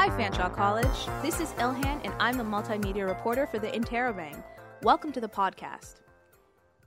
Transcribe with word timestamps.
Hi, 0.00 0.08
Fanshawe 0.08 0.56
College. 0.56 0.86
This 1.20 1.40
is 1.40 1.52
Ilhan, 1.58 2.00
and 2.04 2.14
I'm 2.18 2.38
the 2.38 2.42
multimedia 2.42 3.06
reporter 3.06 3.46
for 3.46 3.58
the 3.58 3.66
Interrobang. 3.66 4.42
Welcome 4.82 5.12
to 5.12 5.20
the 5.20 5.28
podcast. 5.28 5.96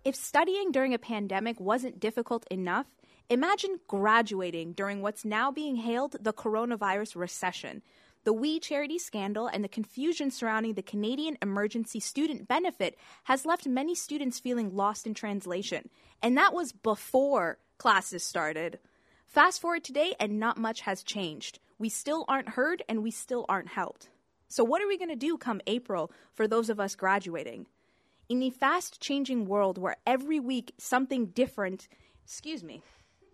If 0.03 0.15
studying 0.15 0.71
during 0.71 0.95
a 0.95 0.97
pandemic 0.97 1.59
wasn't 1.59 1.99
difficult 1.99 2.47
enough, 2.49 2.87
imagine 3.29 3.79
graduating 3.87 4.73
during 4.73 5.03
what's 5.03 5.23
now 5.23 5.51
being 5.51 5.75
hailed 5.75 6.15
the 6.21 6.33
coronavirus 6.33 7.15
recession. 7.15 7.83
The 8.23 8.33
We 8.33 8.59
Charity 8.59 8.97
scandal 8.97 9.45
and 9.45 9.63
the 9.63 9.69
confusion 9.69 10.31
surrounding 10.31 10.73
the 10.73 10.81
Canadian 10.81 11.37
Emergency 11.39 11.99
Student 11.99 12.47
Benefit 12.47 12.97
has 13.25 13.45
left 13.45 13.67
many 13.67 13.93
students 13.93 14.39
feeling 14.39 14.75
lost 14.75 15.05
in 15.05 15.13
translation. 15.13 15.87
And 16.23 16.35
that 16.35 16.51
was 16.51 16.71
before 16.71 17.59
classes 17.77 18.23
started. 18.23 18.79
Fast 19.27 19.61
forward 19.61 19.83
today, 19.83 20.15
and 20.19 20.39
not 20.39 20.57
much 20.57 20.81
has 20.81 21.03
changed. 21.03 21.59
We 21.77 21.89
still 21.89 22.25
aren't 22.27 22.49
heard 22.49 22.83
and 22.87 23.03
we 23.03 23.11
still 23.11 23.45
aren't 23.49 23.69
helped. 23.69 24.09
So, 24.47 24.63
what 24.63 24.81
are 24.81 24.87
we 24.87 24.97
going 24.97 25.09
to 25.09 25.15
do 25.15 25.37
come 25.37 25.61
April 25.67 26.11
for 26.33 26.47
those 26.47 26.69
of 26.69 26.79
us 26.79 26.95
graduating? 26.95 27.65
In 28.29 28.39
the 28.39 28.51
fast 28.51 29.01
changing 29.01 29.45
world 29.45 29.77
where 29.77 29.97
every 30.05 30.39
week 30.39 30.73
something 30.77 31.27
different, 31.27 31.87
excuse 32.23 32.63
me, 32.63 32.81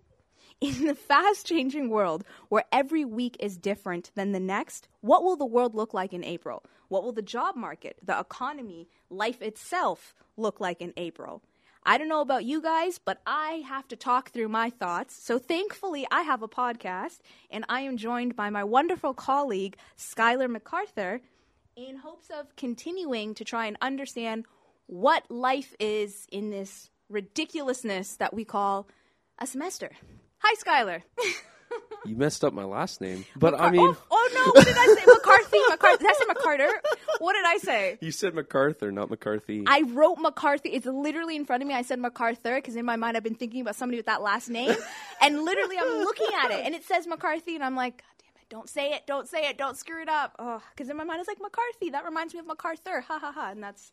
in 0.62 0.86
the 0.86 0.96
fast 0.96 1.46
changing 1.46 1.90
world 1.90 2.24
where 2.50 2.64
every 2.72 3.06
week 3.06 3.38
is 3.40 3.58
different 3.58 4.12
than 4.16 4.32
the 4.32 4.40
next, 4.40 4.88
what 5.02 5.24
will 5.24 5.36
the 5.36 5.46
world 5.46 5.76
look 5.76 5.94
like 5.94 6.14
in 6.14 6.24
April? 6.24 6.64
What 6.88 7.04
will 7.04 7.14
the 7.14 7.22
job 7.22 7.56
market, 7.56 7.98
the 8.04 8.20
economy, 8.20 8.88
life 9.10 9.42
itself 9.42 10.16
look 10.38 10.60
like 10.60 10.82
in 10.82 10.94
April? 10.98 11.42
I 11.84 11.98
don't 11.98 12.10
know 12.10 12.22
about 12.22 12.46
you 12.46 12.62
guys, 12.62 13.00
but 13.00 13.22
I 13.26 13.64
have 13.68 13.88
to 13.88 13.96
talk 13.96 14.32
through 14.32 14.50
my 14.50 14.70
thoughts. 14.70 15.22
So 15.24 15.40
thankfully, 15.40 16.06
I 16.12 16.24
have 16.24 16.44
a 16.44 16.48
podcast, 16.48 17.20
and 17.50 17.66
I 17.70 17.82
am 17.82 17.98
joined 17.98 18.36
by 18.36 18.50
my 18.50 18.64
wonderful 18.64 19.14
colleague, 19.14 19.78
Skylar 19.98 20.50
MacArthur, 20.50 21.22
in 21.76 21.98
hopes 21.98 22.30
of 22.30 22.56
continuing 22.56 23.34
to 23.36 23.46
try 23.46 23.66
and 23.66 23.78
understand 23.82 24.46
what 24.88 25.30
life 25.30 25.74
is 25.80 26.28
in 26.32 26.50
this 26.50 26.90
ridiculousness 27.10 28.18
that 28.18 28.34
we 28.34 28.44
call 28.44 28.88
a 29.40 29.48
semester. 29.48 29.92
Hi, 30.40 30.56
Skylar. 30.56 31.04
You 32.06 32.16
messed 32.16 32.44
up 32.44 32.54
my 32.54 32.64
last 32.64 33.02
name, 33.02 33.26
but 33.36 33.54
Macar- 33.54 33.60
I 33.60 33.72
mean, 33.72 33.82
oh, 33.82 33.98
oh 34.10 34.30
no, 34.34 34.52
what 34.54 34.66
did 34.66 34.78
I 34.78 34.86
say? 34.88 35.04
McCarthy. 35.06 35.58
McCarthy. 35.70 36.04
Did 36.04 36.12
I 36.12 36.14
say 36.14 36.26
McCarter? 36.26 36.72
What 37.20 37.34
did 37.34 37.46
I 37.46 37.58
say? 37.58 37.98
you 38.02 38.12
said 38.12 38.34
MacArthur, 38.34 38.92
not 38.92 39.10
McCarthy. 39.10 39.64
I 39.68 39.82
wrote 39.82 40.18
McCarthy. 40.18 40.70
It's 40.70 40.86
literally 40.86 41.36
in 41.36 41.46
front 41.46 41.62
of 41.62 41.68
me. 41.68 41.74
I 41.74 41.82
said 41.82 42.00
MacArthur 42.00 42.56
because 42.56 42.76
in 42.76 42.86
my 42.86 42.96
mind 42.96 43.18
I've 43.18 43.24
been 43.24 43.36
thinking 43.36 43.62
about 43.62 43.76
somebody 43.76 43.98
with 43.98 44.06
that 44.06 44.22
last 44.22 44.50
name, 44.50 44.76
and 45.22 45.44
literally 45.44 45.78
I'm 45.78 46.00
looking 46.00 46.28
at 46.42 46.52
it 46.52 46.66
and 46.66 46.74
it 46.74 46.84
says 46.86 47.06
McCarthy, 47.08 47.56
and 47.56 47.64
I'm 47.64 47.76
like, 47.76 47.98
God 47.98 48.06
damn 48.20 48.42
it! 48.42 48.50
Don't 48.50 48.70
say 48.70 48.92
it! 48.94 49.06
Don't 49.06 49.28
say 49.28 49.50
it! 49.50 49.58
Don't 49.58 49.78
screw 49.78 50.02
it 50.02 50.10
up! 50.10 50.36
Oh, 50.40 50.62
because 50.72 50.90
in 50.90 50.98
my 50.98 51.04
mind 51.04 51.20
it's 51.20 51.28
like 51.28 51.42
McCarthy. 51.42 51.90
That 51.92 52.06
reminds 52.06 52.34
me 52.34 52.40
of 52.40 52.48
MacArthur. 52.48 53.02
Ha 53.02 53.20
ha 53.20 53.32
ha! 53.32 53.50
And 53.52 53.62
that's, 53.62 53.92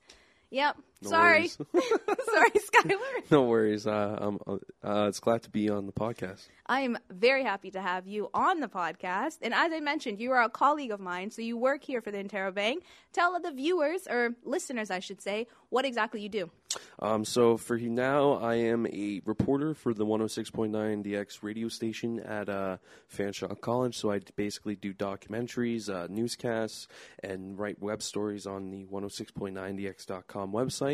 yep. 0.51 0.77
No 1.03 1.11
Sorry, 1.11 1.49
sorry, 1.49 2.51
Skylar. 2.51 2.99
no 3.31 3.43
worries. 3.43 3.87
Uh, 3.87 4.17
I'm, 4.19 4.39
uh, 4.47 5.07
it's 5.09 5.21
glad 5.21 5.43
to 5.43 5.51
be 5.51 5.69
on 5.69 5.85
the 5.85 5.93
podcast. 5.93 6.49
I 6.67 6.81
am 6.81 6.97
very 7.11 7.45
happy 7.45 7.71
to 7.73 7.81
have 7.83 8.07
you 8.07 8.31
on 8.33 8.61
the 8.61 8.69
podcast. 8.69 9.39
And 9.43 9.53
as 9.53 9.73
I 9.73 9.81
mentioned, 9.81 10.21
you 10.21 10.33
are 10.33 10.43
a 10.43 10.49
colleague 10.49 10.91
of 10.91 11.01
mine, 11.01 11.31
so 11.31 11.43
you 11.43 11.59
work 11.59 11.85
here 11.85 12.01
for 12.01 12.11
the 12.11 12.19
Interrobang. 12.19 12.77
Tell 13.13 13.39
the 13.41 13.53
viewers, 13.53 14.07
or 14.09 14.35
listeners, 14.45 14.91
I 14.91 15.01
should 15.01 15.21
say, 15.21 15.49
what 15.69 15.85
exactly 15.85 16.23
you 16.23 16.29
do. 16.29 16.51
Um, 16.99 17.25
so 17.25 17.57
for 17.57 17.77
you 17.77 17.91
now, 17.91 18.35
I 18.35 18.55
am 18.57 18.87
a 18.87 19.21
reporter 19.25 19.75
for 19.75 19.95
the 19.95 20.05
106.9 20.05 21.03
The 21.03 21.17
X 21.17 21.43
radio 21.43 21.69
station 21.69 22.21
at 22.21 22.49
uh, 22.49 22.79
Fanshawe 23.15 23.61
College. 23.61 23.97
So 23.97 24.11
I 24.11 24.21
basically 24.37 24.77
do 24.77 24.93
documentaries, 24.93 25.89
uh, 25.89 26.07
newscasts, 26.11 26.89
and 27.23 27.59
write 27.59 27.81
web 27.81 28.03
stories 28.03 28.47
on 28.47 28.71
the 28.71 28.87
106.9dx.com 28.87 30.53
website. 30.53 30.86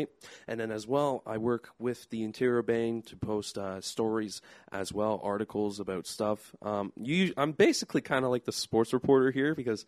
And 0.47 0.59
then 0.59 0.71
as 0.71 0.87
well, 0.87 1.23
I 1.25 1.37
work 1.37 1.69
with 1.79 2.09
the 2.09 2.27
Interrobang 2.27 3.05
to 3.07 3.15
post 3.15 3.57
uh, 3.57 3.81
stories 3.81 4.41
as 4.71 4.91
well, 4.91 5.19
articles 5.23 5.79
about 5.79 6.07
stuff. 6.07 6.55
Um, 6.61 6.91
you, 6.99 7.33
I'm 7.37 7.51
basically 7.51 8.01
kind 8.01 8.25
of 8.25 8.31
like 8.31 8.45
the 8.45 8.51
sports 8.51 8.93
reporter 8.93 9.31
here 9.31 9.55
because 9.55 9.85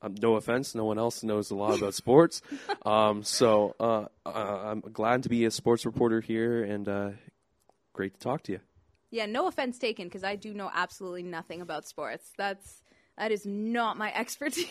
um, 0.00 0.14
no 0.20 0.36
offense, 0.36 0.74
no 0.74 0.84
one 0.84 0.98
else 0.98 1.22
knows 1.22 1.50
a 1.50 1.54
lot 1.54 1.76
about 1.78 1.94
sports. 2.02 2.42
Um, 2.84 3.22
so 3.22 3.74
uh, 3.80 4.06
uh, 4.24 4.30
I'm 4.30 4.80
glad 4.80 5.24
to 5.24 5.28
be 5.28 5.44
a 5.44 5.50
sports 5.50 5.84
reporter 5.84 6.20
here, 6.20 6.62
and 6.62 6.88
uh, 6.88 7.10
great 7.92 8.14
to 8.14 8.20
talk 8.20 8.42
to 8.44 8.52
you. 8.52 8.60
Yeah, 9.10 9.26
no 9.26 9.46
offense 9.46 9.78
taken, 9.78 10.06
because 10.06 10.22
I 10.22 10.36
do 10.36 10.52
know 10.52 10.70
absolutely 10.72 11.22
nothing 11.22 11.60
about 11.62 11.86
sports. 11.86 12.30
That's 12.36 12.82
that 13.16 13.32
is 13.32 13.44
not 13.44 13.96
my 13.96 14.12
expertise. 14.14 14.66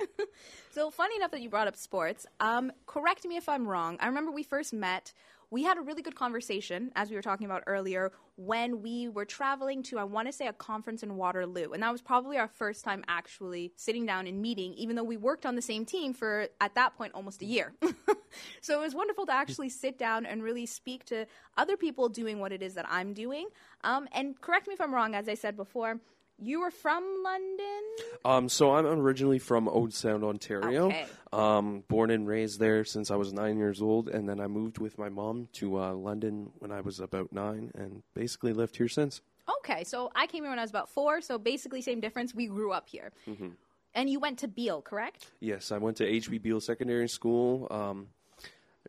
so 0.70 0.90
funny 0.90 1.16
enough 1.16 1.30
that 1.30 1.40
you 1.40 1.48
brought 1.48 1.68
up 1.68 1.76
sports. 1.76 2.26
Um, 2.40 2.72
correct 2.86 3.24
me 3.24 3.36
if 3.36 3.48
I'm 3.48 3.66
wrong. 3.66 3.96
I 4.00 4.06
remember 4.06 4.30
we 4.30 4.42
first 4.42 4.72
met. 4.72 5.12
We 5.48 5.62
had 5.62 5.78
a 5.78 5.80
really 5.80 6.02
good 6.02 6.16
conversation, 6.16 6.90
as 6.96 7.08
we 7.08 7.14
were 7.14 7.22
talking 7.22 7.46
about 7.46 7.62
earlier, 7.68 8.10
when 8.34 8.82
we 8.82 9.08
were 9.08 9.24
traveling 9.24 9.84
to, 9.84 9.98
I 9.98 10.02
want 10.02 10.26
to 10.26 10.32
say, 10.32 10.48
a 10.48 10.52
conference 10.52 11.04
in 11.04 11.16
Waterloo. 11.16 11.70
And 11.70 11.84
that 11.84 11.92
was 11.92 12.02
probably 12.02 12.36
our 12.36 12.48
first 12.48 12.84
time 12.84 13.04
actually 13.06 13.72
sitting 13.76 14.04
down 14.06 14.26
and 14.26 14.42
meeting, 14.42 14.74
even 14.74 14.96
though 14.96 15.04
we 15.04 15.16
worked 15.16 15.46
on 15.46 15.54
the 15.54 15.62
same 15.62 15.84
team 15.84 16.14
for, 16.14 16.48
at 16.60 16.74
that 16.74 16.96
point, 16.96 17.14
almost 17.14 17.42
a 17.42 17.44
year. 17.44 17.74
so 18.60 18.80
it 18.80 18.82
was 18.82 18.94
wonderful 18.94 19.24
to 19.26 19.32
actually 19.32 19.68
sit 19.68 19.98
down 19.98 20.26
and 20.26 20.42
really 20.42 20.66
speak 20.66 21.04
to 21.06 21.26
other 21.56 21.76
people 21.76 22.08
doing 22.08 22.40
what 22.40 22.52
it 22.52 22.60
is 22.60 22.74
that 22.74 22.86
I'm 22.88 23.14
doing. 23.14 23.46
Um, 23.84 24.08
and 24.10 24.40
correct 24.40 24.66
me 24.66 24.74
if 24.74 24.80
I'm 24.80 24.92
wrong, 24.92 25.14
as 25.14 25.28
I 25.28 25.34
said 25.34 25.56
before, 25.56 26.00
you 26.38 26.60
were 26.60 26.70
from 26.70 27.02
London? 27.24 27.82
Um, 28.24 28.48
so 28.48 28.74
I'm 28.74 28.86
originally 28.86 29.38
from 29.38 29.68
Owen 29.68 29.90
Sound, 29.90 30.24
Ontario. 30.24 30.86
Okay. 30.86 31.06
Um, 31.32 31.82
born 31.88 32.10
and 32.10 32.26
raised 32.26 32.60
there 32.60 32.84
since 32.84 33.10
I 33.10 33.16
was 33.16 33.32
nine 33.32 33.58
years 33.58 33.80
old, 33.80 34.08
and 34.08 34.28
then 34.28 34.40
I 34.40 34.46
moved 34.46 34.78
with 34.78 34.98
my 34.98 35.08
mom 35.08 35.48
to 35.54 35.80
uh, 35.80 35.92
London 35.92 36.50
when 36.58 36.72
I 36.72 36.80
was 36.80 37.00
about 37.00 37.32
nine, 37.32 37.72
and 37.74 38.02
basically 38.14 38.52
lived 38.52 38.76
here 38.76 38.88
since. 38.88 39.20
Okay, 39.58 39.84
so 39.84 40.10
I 40.14 40.26
came 40.26 40.42
here 40.42 40.50
when 40.50 40.58
I 40.58 40.62
was 40.62 40.70
about 40.70 40.88
four, 40.88 41.20
so 41.20 41.38
basically 41.38 41.80
same 41.82 42.00
difference. 42.00 42.34
We 42.34 42.46
grew 42.46 42.72
up 42.72 42.88
here. 42.88 43.12
Mm-hmm. 43.28 43.48
And 43.94 44.10
you 44.10 44.20
went 44.20 44.40
to 44.40 44.48
Beal, 44.48 44.82
correct? 44.82 45.30
Yes, 45.40 45.72
I 45.72 45.78
went 45.78 45.96
to 45.98 46.04
HB 46.04 46.42
Beal 46.42 46.60
Secondary 46.60 47.08
School. 47.08 47.66
Um, 47.70 48.08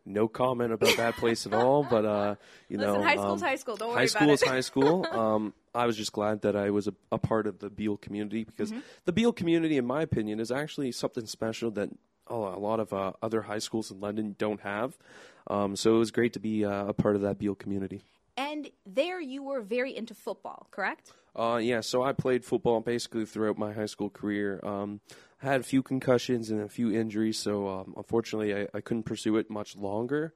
no 0.04 0.28
comment 0.28 0.72
about 0.72 0.96
that 0.96 1.16
place 1.16 1.46
at 1.46 1.54
all, 1.54 1.84
but 1.84 2.04
uh, 2.04 2.34
you 2.68 2.78
Listen, 2.78 2.94
know, 2.94 3.02
high 3.02 3.16
school's 3.16 3.42
um, 3.42 3.48
high 3.48 3.56
school. 3.56 3.76
Don't 3.76 3.88
worry 3.90 3.98
high 3.98 4.04
about 4.04 4.14
it. 4.14 4.18
High 4.18 4.24
school 4.24 4.32
is 4.34 4.42
high 4.42 4.60
school. 4.60 5.52
I 5.78 5.86
was 5.86 5.96
just 5.96 6.12
glad 6.12 6.42
that 6.42 6.56
I 6.56 6.70
was 6.70 6.88
a, 6.88 6.94
a 7.12 7.18
part 7.18 7.46
of 7.46 7.60
the 7.60 7.70
Beal 7.70 7.96
community 7.96 8.44
because 8.44 8.70
Mm-hmm. 8.70 8.80
the 9.04 9.12
Beal 9.12 9.32
community, 9.32 9.76
in 9.76 9.86
my 9.86 10.02
opinion, 10.02 10.40
is 10.40 10.50
actually 10.50 10.92
something 10.92 11.26
special 11.26 11.70
that 11.72 11.90
oh, 12.26 12.48
a 12.48 12.58
lot 12.58 12.80
of 12.80 12.92
uh, 12.92 13.12
other 13.22 13.42
high 13.42 13.58
schools 13.60 13.90
in 13.90 14.00
London 14.00 14.34
don't 14.38 14.60
have. 14.60 14.98
Um, 15.46 15.76
so 15.76 15.94
it 15.96 15.98
was 15.98 16.10
great 16.10 16.32
to 16.34 16.40
be 16.40 16.64
uh, 16.64 16.86
a 16.86 16.92
part 16.92 17.16
of 17.16 17.22
that 17.22 17.38
Beal 17.38 17.54
community. 17.54 18.02
And 18.36 18.70
there 18.84 19.20
you 19.20 19.42
were 19.42 19.60
very 19.62 19.96
into 19.96 20.14
football, 20.14 20.66
correct? 20.70 21.12
Uh, 21.34 21.58
yeah, 21.62 21.80
so 21.80 22.02
I 22.02 22.12
played 22.12 22.44
football 22.44 22.80
basically 22.80 23.24
throughout 23.24 23.56
my 23.58 23.72
high 23.72 23.86
school 23.86 24.10
career. 24.10 24.60
Um, 24.62 25.00
I 25.42 25.46
had 25.46 25.60
a 25.60 25.64
few 25.64 25.82
concussions 25.82 26.50
and 26.50 26.60
a 26.60 26.68
few 26.68 26.92
injuries, 26.92 27.38
so 27.38 27.68
um, 27.68 27.94
unfortunately 27.96 28.54
I, 28.54 28.66
I 28.74 28.80
couldn't 28.80 29.04
pursue 29.04 29.36
it 29.36 29.48
much 29.48 29.76
longer. 29.76 30.34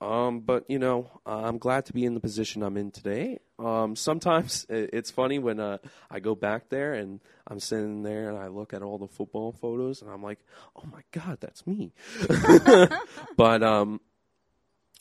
Um, 0.00 0.40
but 0.40 0.64
you 0.68 0.78
know, 0.78 1.20
I'm 1.26 1.58
glad 1.58 1.86
to 1.86 1.92
be 1.92 2.04
in 2.04 2.14
the 2.14 2.20
position 2.20 2.62
I'm 2.62 2.76
in 2.76 2.90
today. 2.90 3.38
Um, 3.58 3.96
sometimes 3.96 4.64
it's 4.70 5.10
funny 5.10 5.38
when 5.38 5.60
uh, 5.60 5.78
I 6.10 6.20
go 6.20 6.34
back 6.34 6.70
there 6.70 6.94
and 6.94 7.20
I'm 7.46 7.60
sitting 7.60 8.02
there 8.02 8.28
and 8.30 8.38
I 8.38 8.48
look 8.48 8.72
at 8.72 8.82
all 8.82 8.98
the 8.98 9.08
football 9.08 9.52
photos 9.52 10.00
and 10.00 10.10
I'm 10.10 10.22
like, 10.22 10.38
"Oh 10.76 10.84
my 10.90 11.02
God, 11.12 11.38
that's 11.40 11.66
me!" 11.66 11.92
but 13.36 13.62
um, 13.62 14.00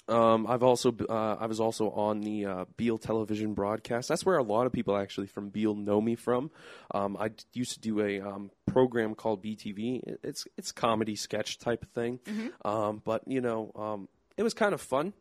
um, 0.10 0.48
I've 0.48 0.64
also 0.64 0.94
uh, 1.08 1.36
I 1.40 1.46
was 1.46 1.60
also 1.60 1.92
on 1.92 2.22
the 2.22 2.46
uh, 2.46 2.66
Beal 2.75 2.98
television 2.98 3.54
broadcast. 3.54 4.10
That's 4.10 4.25
where 4.25 4.38
a 4.38 4.44
lot 4.44 4.66
of 4.66 4.74
people 4.74 4.98
actually 4.98 5.28
from 5.28 5.50
Beal 5.50 5.75
know 5.75 6.02
me 6.02 6.16
from. 6.16 6.52
Um, 6.94 7.16
I 7.18 7.30
d- 7.30 7.44
used 7.54 7.74
to 7.74 7.80
do 7.80 8.02
a 8.02 8.19
um, 8.19 8.52
program 8.66 9.16
called 9.16 9.44
BTV. 9.44 10.18
It's 10.24 10.45
it's 10.57 10.72
comedy 10.72 11.16
sketch 11.16 11.60
type 11.60 11.84
of 11.84 11.90
thing, 11.90 12.19
um, 12.66 13.02
but 13.06 13.28
you 13.28 13.40
know 13.40 13.72
um, 13.75 14.10
it 14.39 14.44
was 14.44 14.53
kind 14.53 14.74
of 14.74 14.80
fun 14.80 15.12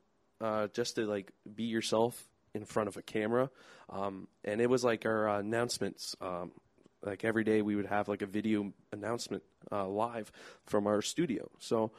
uh, 0.41 0.69
just 0.69 0.95
to 0.95 1.05
like 1.05 1.33
be 1.53 1.65
yourself 1.65 2.29
in 2.55 2.65
front 2.65 2.89
of 2.89 2.97
a 2.97 3.03
camera, 3.03 3.51
um, 3.91 4.29
and 4.45 4.61
it 4.61 4.71
was 4.71 4.85
like 4.85 5.05
our 5.05 5.29
uh, 5.29 5.41
announcements. 5.41 6.15
Um, 6.21 6.53
like 7.03 7.25
every 7.25 7.43
day, 7.43 7.61
we 7.61 7.75
would 7.75 7.87
have 7.87 8.07
like 8.07 8.23
a 8.23 8.27
video 8.27 8.73
announcement 8.93 9.43
uh, 9.73 9.89
live 9.89 10.31
from 10.67 10.87
our 10.87 11.03
studio. 11.03 11.51
So 11.59 11.91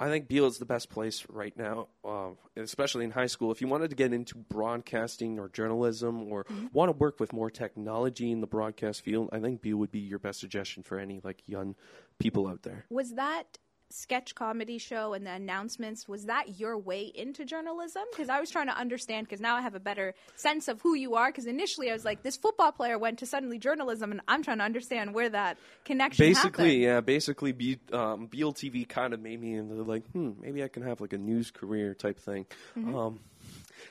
I 0.00 0.08
think 0.08 0.26
Beal 0.26 0.46
is 0.46 0.58
the 0.58 0.64
best 0.64 0.90
place 0.90 1.24
right 1.28 1.56
now, 1.56 1.86
uh, 2.04 2.30
especially 2.56 3.04
in 3.04 3.12
high 3.12 3.26
school. 3.26 3.52
If 3.52 3.60
you 3.60 3.68
wanted 3.68 3.90
to 3.90 3.96
get 3.96 4.12
into 4.12 4.38
broadcasting 4.38 5.38
or 5.38 5.48
journalism 5.48 6.32
or 6.32 6.46
want 6.72 6.88
to 6.88 6.96
work 6.96 7.20
with 7.20 7.32
more 7.32 7.50
technology 7.50 8.32
in 8.32 8.40
the 8.40 8.46
broadcast 8.48 9.02
field, 9.02 9.28
I 9.32 9.38
think 9.38 9.60
Beal 9.60 9.76
would 9.76 9.92
be 9.92 10.00
your 10.00 10.18
best 10.18 10.40
suggestion 10.40 10.82
for 10.82 10.98
any 10.98 11.20
like 11.22 11.42
young 11.46 11.76
people 12.18 12.48
out 12.48 12.62
there. 12.62 12.86
Was 12.90 13.14
that 13.14 13.58
sketch 13.90 14.34
comedy 14.34 14.76
show 14.76 15.14
and 15.14 15.26
the 15.26 15.30
announcements 15.32 16.06
was 16.06 16.26
that 16.26 16.58
your 16.60 16.76
way 16.76 17.02
into 17.14 17.44
journalism 17.44 18.02
because 18.12 18.28
i 18.28 18.38
was 18.38 18.50
trying 18.50 18.66
to 18.66 18.76
understand 18.76 19.26
because 19.26 19.40
now 19.40 19.56
i 19.56 19.62
have 19.62 19.74
a 19.74 19.80
better 19.80 20.14
sense 20.36 20.68
of 20.68 20.80
who 20.82 20.94
you 20.94 21.14
are 21.14 21.30
because 21.30 21.46
initially 21.46 21.90
i 21.90 21.92
was 21.94 22.04
like 22.04 22.22
this 22.22 22.36
football 22.36 22.70
player 22.70 22.98
went 22.98 23.18
to 23.18 23.24
suddenly 23.24 23.58
journalism 23.58 24.10
and 24.12 24.20
i'm 24.28 24.42
trying 24.42 24.58
to 24.58 24.64
understand 24.64 25.14
where 25.14 25.30
that 25.30 25.56
connection 25.86 26.26
basically 26.26 26.64
happened. 26.64 26.82
yeah 26.82 27.00
basically 27.00 27.52
B, 27.52 27.78
um, 27.92 28.28
bltv 28.28 28.86
kind 28.88 29.14
of 29.14 29.20
made 29.20 29.40
me 29.40 29.54
into 29.54 29.74
like 29.82 30.06
hmm 30.10 30.32
maybe 30.40 30.62
i 30.62 30.68
can 30.68 30.82
have 30.82 31.00
like 31.00 31.14
a 31.14 31.18
news 31.18 31.50
career 31.50 31.94
type 31.94 32.18
thing 32.18 32.44
Mm-hmm. 32.78 32.94
um, 32.94 33.20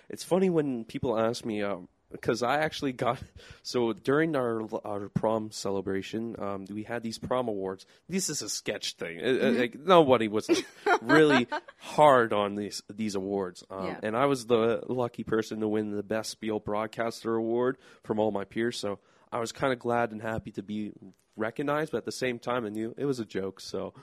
it's 0.10 0.24
funny 0.24 0.50
when 0.50 0.86
people 0.86 1.18
ask 1.18 1.44
me 1.46 1.64
um, 1.64 1.88
because 2.12 2.42
I 2.44 2.58
actually 2.60 2.94
got 2.94 3.20
so 3.64 3.94
during 3.94 4.36
our 4.36 4.62
our 4.86 5.10
prom 5.10 5.52
celebration, 5.52 6.36
um, 6.40 6.66
we 6.72 6.84
had 6.84 7.04
these 7.04 7.18
prom 7.18 7.48
awards. 7.48 7.86
This 8.10 8.30
is 8.30 8.42
a 8.42 8.50
sketch 8.50 8.94
thing. 8.96 9.20
Uh, 9.20 9.24
uh, 9.24 9.28
Mm-hmm. 9.28 9.60
Like 9.60 9.80
nobody 9.80 10.28
was 10.28 10.50
like, 10.50 10.66
really 11.02 11.48
hard 11.78 12.34
on 12.34 12.56
these 12.56 12.82
these 12.94 13.16
awards, 13.16 13.64
um, 13.70 13.86
Yeah. 13.88 14.00
and 14.04 14.16
I 14.18 14.26
was 14.26 14.46
the 14.46 14.82
lucky 14.88 15.24
person 15.24 15.60
to 15.62 15.68
win 15.68 15.92
the 15.96 16.04
best 16.04 16.40
Beal 16.40 16.60
Broadcaster 16.60 17.36
award 17.36 17.78
from 18.04 18.20
all 18.20 18.32
my 18.32 18.44
peers. 18.46 18.78
So 18.78 19.00
I 19.32 19.40
was 19.40 19.52
kind 19.52 19.74
of 19.74 19.80
glad 19.80 20.12
and 20.12 20.22
happy 20.22 20.52
to 20.52 20.64
be 20.64 20.94
recognized, 21.36 21.92
but 21.92 22.00
at 22.00 22.06
the 22.06 22.12
same 22.12 22.40
time, 22.40 22.66
I 22.66 22.70
knew 22.70 22.96
it 22.98 23.06
was 23.06 23.20
a 23.20 23.26
joke. 23.26 23.60
So 23.60 23.94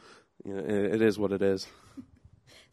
you 0.45 0.53
know, 0.55 0.61
it, 0.61 0.95
it 0.97 1.03
is 1.03 1.19
what 1.19 1.33
it 1.33 1.43
is. 1.43 1.67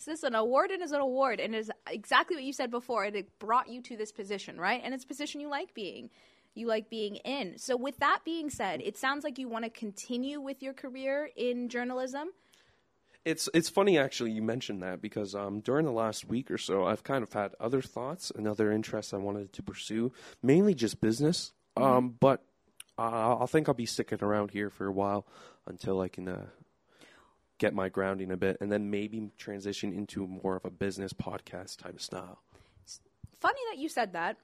So 0.02 0.10
this 0.10 0.22
is 0.22 0.24
an 0.24 0.34
award 0.34 0.72
and 0.72 0.82
is 0.82 0.94
an 0.94 1.00
award, 1.00 1.40
and 1.40 1.54
is 1.54 1.72
exactly 1.88 2.36
what 2.36 2.44
you 2.44 2.54
said 2.54 2.72
before. 2.72 3.06
It 3.06 3.38
brought 3.38 3.70
you 3.70 3.84
to 3.84 3.96
this 3.96 4.12
position, 4.12 4.60
right? 4.60 4.82
And 4.84 4.96
it's 4.96 5.04
a 5.04 5.08
position 5.08 5.42
you 5.42 5.48
like 5.48 5.76
being, 5.76 6.10
you 6.56 6.66
like 6.66 6.90
being 6.90 7.18
in. 7.18 7.60
So 7.60 7.78
with 7.78 8.00
that 8.00 8.22
being 8.26 8.50
said, 8.50 8.82
it 8.82 8.98
sounds 8.98 9.24
like 9.24 9.38
you 9.38 9.48
want 9.48 9.66
to 9.66 9.70
continue 9.70 10.42
with 10.42 10.64
your 10.64 10.74
career 10.74 11.30
in 11.36 11.70
journalism. 11.70 12.30
It's 13.24 13.48
it's 13.54 13.70
funny 13.70 14.00
actually 14.00 14.32
you 14.32 14.42
mentioned 14.42 14.82
that 14.82 15.00
because 15.00 15.36
um, 15.36 15.60
during 15.60 15.86
the 15.86 15.92
last 15.92 16.28
week 16.28 16.50
or 16.50 16.58
so 16.58 16.86
I've 16.86 17.04
kind 17.04 17.22
of 17.22 17.32
had 17.32 17.54
other 17.60 17.84
thoughts 17.84 18.32
and 18.36 18.48
other 18.48 18.72
interests 18.72 19.14
I 19.14 19.18
wanted 19.18 19.54
to 19.54 19.62
pursue, 19.62 20.12
mainly 20.42 20.74
just 20.74 21.00
business. 21.00 21.54
Um, 21.78 22.16
but 22.20 22.44
uh, 22.98 23.38
I 23.40 23.46
think 23.46 23.70
I'll 23.70 23.76
be 23.76 23.86
sticking 23.86 24.24
around 24.24 24.50
here 24.50 24.72
for 24.72 24.88
a 24.88 24.92
while 24.92 25.28
until 25.68 26.02
I 26.02 26.08
can 26.08 26.28
uh, 26.28 26.46
get 27.62 27.76
my 27.76 27.90
grounding 27.90 28.32
a 28.32 28.38
bit, 28.38 28.58
and 28.60 28.72
then 28.72 28.90
maybe 28.90 29.30
transition 29.38 29.94
into 29.94 30.26
more 30.26 30.56
of 30.56 30.66
a 30.66 30.72
business 30.72 31.14
podcast 31.14 31.78
type 31.78 31.94
of 31.94 32.02
style. 32.02 32.42
Funny 33.40 33.60
that 33.72 33.78
you 33.80 33.88
said 33.88 34.14
that. 34.14 34.38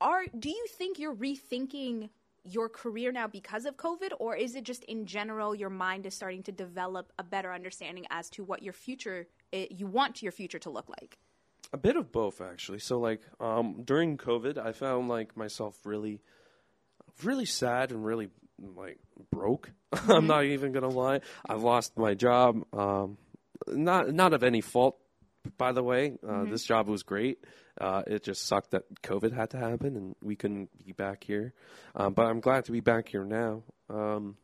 Are 0.00 0.24
do 0.36 0.50
you 0.50 0.66
think 0.68 0.98
you're 0.98 1.14
rethinking 1.14 2.10
your 2.42 2.68
career 2.68 3.12
now 3.12 3.28
because 3.28 3.66
of 3.66 3.76
COVID, 3.76 4.10
or 4.18 4.36
is 4.36 4.56
it 4.56 4.64
just 4.64 4.82
in 4.84 5.06
general 5.06 5.54
your 5.54 5.70
mind 5.70 6.06
is 6.06 6.14
starting 6.14 6.42
to 6.42 6.52
develop 6.52 7.12
a 7.20 7.22
better 7.22 7.52
understanding 7.52 8.04
as 8.10 8.28
to 8.30 8.42
what 8.42 8.62
your 8.64 8.72
future 8.72 9.28
eh, 9.52 9.66
you 9.70 9.86
want 9.86 10.22
your 10.22 10.32
future 10.32 10.58
to 10.58 10.70
look 10.70 10.88
like? 10.88 11.16
A 11.72 11.78
bit 11.78 11.96
of 11.96 12.10
both, 12.10 12.40
actually. 12.40 12.80
So, 12.80 12.98
like, 12.98 13.22
um, 13.40 13.82
during 13.84 14.16
COVID, 14.16 14.58
I 14.58 14.72
found 14.72 15.08
like 15.08 15.36
myself 15.36 15.78
really, 15.84 16.20
really 17.22 17.46
sad 17.46 17.92
and 17.92 18.04
really 18.04 18.28
like 18.58 18.98
broke. 19.30 19.70
I'm 20.08 20.26
not 20.26 20.44
even 20.44 20.72
gonna 20.72 20.88
lie. 20.88 21.20
I've 21.48 21.62
lost 21.62 21.96
my 21.96 22.14
job. 22.14 22.62
Um, 22.72 23.18
not 23.68 24.12
not 24.12 24.32
of 24.32 24.42
any 24.42 24.60
fault, 24.60 24.98
by 25.58 25.72
the 25.72 25.82
way. 25.82 26.18
Uh, 26.26 26.44
This 26.44 26.64
job 26.64 26.88
was 26.88 27.02
great. 27.02 27.44
Uh, 27.80 28.02
it 28.06 28.22
just 28.22 28.46
sucked 28.46 28.70
that 28.70 28.84
COVID 29.02 29.32
had 29.32 29.50
to 29.50 29.58
happen 29.58 29.96
and 29.96 30.16
we 30.22 30.34
couldn't 30.34 30.70
be 30.84 30.92
back 30.92 31.24
here. 31.24 31.52
Um, 31.94 32.14
but 32.14 32.26
I'm 32.26 32.40
glad 32.40 32.64
to 32.66 32.72
be 32.72 32.80
back 32.80 33.08
here 33.08 33.24
now. 33.24 33.62
Um, 33.90 34.36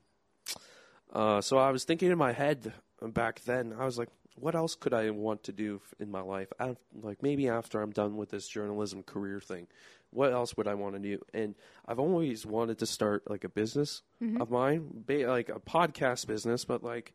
uh, 1.13 1.41
so 1.41 1.57
I 1.57 1.71
was 1.71 1.85
thinking 1.85 2.11
in 2.11 2.19
my 2.19 2.33
head 2.33 2.75
back 3.11 3.41
then. 3.45 3.75
I 3.79 3.85
was 3.85 3.99
like, 3.99 4.09
what 4.37 4.55
else 4.55 4.75
could 4.75 4.95
I 4.95 5.11
want 5.11 5.43
to 5.45 5.53
do 5.53 5.81
in 5.99 6.11
my 6.11 6.21
life? 6.23 6.53
Af- 6.59 6.77
like 7.03 7.23
maybe 7.23 7.49
after 7.49 7.83
I'm 7.83 7.91
done 7.91 8.17
with 8.17 8.31
this 8.31 8.49
journalism 8.49 9.03
career 9.03 9.41
thing, 9.41 9.67
what 10.11 10.33
else 10.33 10.57
would 10.57 10.69
I 10.69 10.75
want 10.75 10.95
to 10.95 11.01
do? 11.01 11.19
And 11.35 11.55
I've 11.87 11.99
always 11.99 12.47
wanted 12.47 12.79
to 12.79 12.87
start 12.87 13.29
like 13.29 13.45
a 13.45 13.49
business 13.49 14.03
of 14.41 14.51
mine, 14.51 15.05
like 15.09 15.49
a 15.49 15.61
podcast 15.61 16.27
business, 16.27 16.65
but 16.65 16.83
like, 16.83 17.13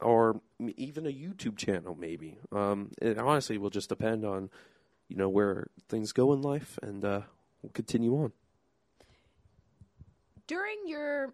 or 0.00 0.40
even 0.76 1.06
a 1.06 1.10
YouTube 1.10 1.56
channel, 1.56 1.96
maybe. 1.98 2.38
Um, 2.50 2.90
it 3.00 3.18
honestly 3.18 3.58
will 3.58 3.70
just 3.70 3.88
depend 3.88 4.24
on, 4.24 4.50
you 5.08 5.16
know, 5.16 5.28
where 5.28 5.68
things 5.88 6.12
go 6.12 6.32
in 6.32 6.40
life, 6.42 6.78
and 6.82 7.04
uh, 7.04 7.22
we'll 7.62 7.72
continue 7.72 8.14
on. 8.14 8.32
during 10.46 10.76
your 10.86 11.32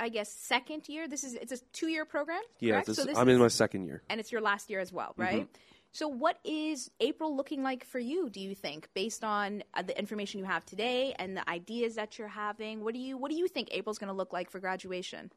i 0.00 0.08
guess 0.08 0.32
second 0.32 0.88
year. 0.88 1.08
This 1.08 1.24
is 1.24 1.34
it's 1.34 1.52
a 1.52 1.58
two 1.72 1.88
year 1.88 2.04
program 2.04 2.40
Yeah, 2.60 2.82
this, 2.82 2.96
so 2.96 3.04
this 3.04 3.16
I'm 3.16 3.28
is, 3.28 3.34
in 3.34 3.40
my 3.40 3.48
second 3.48 3.86
year. 3.86 4.02
and 4.08 4.20
it's 4.20 4.30
your 4.32 4.40
last 4.40 4.70
year 4.70 4.80
as 4.80 4.92
well 4.92 5.14
right? 5.16 5.48
So 5.90 6.06
what 6.08 6.38
is 6.44 6.90
april 7.00 7.36
looking 7.36 7.62
like 7.62 7.84
for 7.84 7.98
you 7.98 8.28
do 8.30 8.40
you 8.40 8.54
think 8.54 8.88
based 8.94 9.24
on 9.24 9.62
uh, 9.74 9.82
the 9.82 9.98
information 9.98 10.38
you 10.38 10.46
have 10.46 10.64
today 10.64 11.14
and 11.18 11.36
the 11.36 11.48
ideas 11.48 11.94
that 11.96 12.18
you're 12.18 12.28
having? 12.28 12.84
What 12.84 12.94
do 12.94 13.00
you 13.00 13.16
what 13.16 13.30
do 13.30 13.36
you 13.36 13.48
think 13.48 13.68
april's 13.72 13.98
going 13.98 14.08
to 14.08 14.16
look 14.16 14.32
like 14.32 14.50
for 14.50 14.60
graduation? 14.60 15.30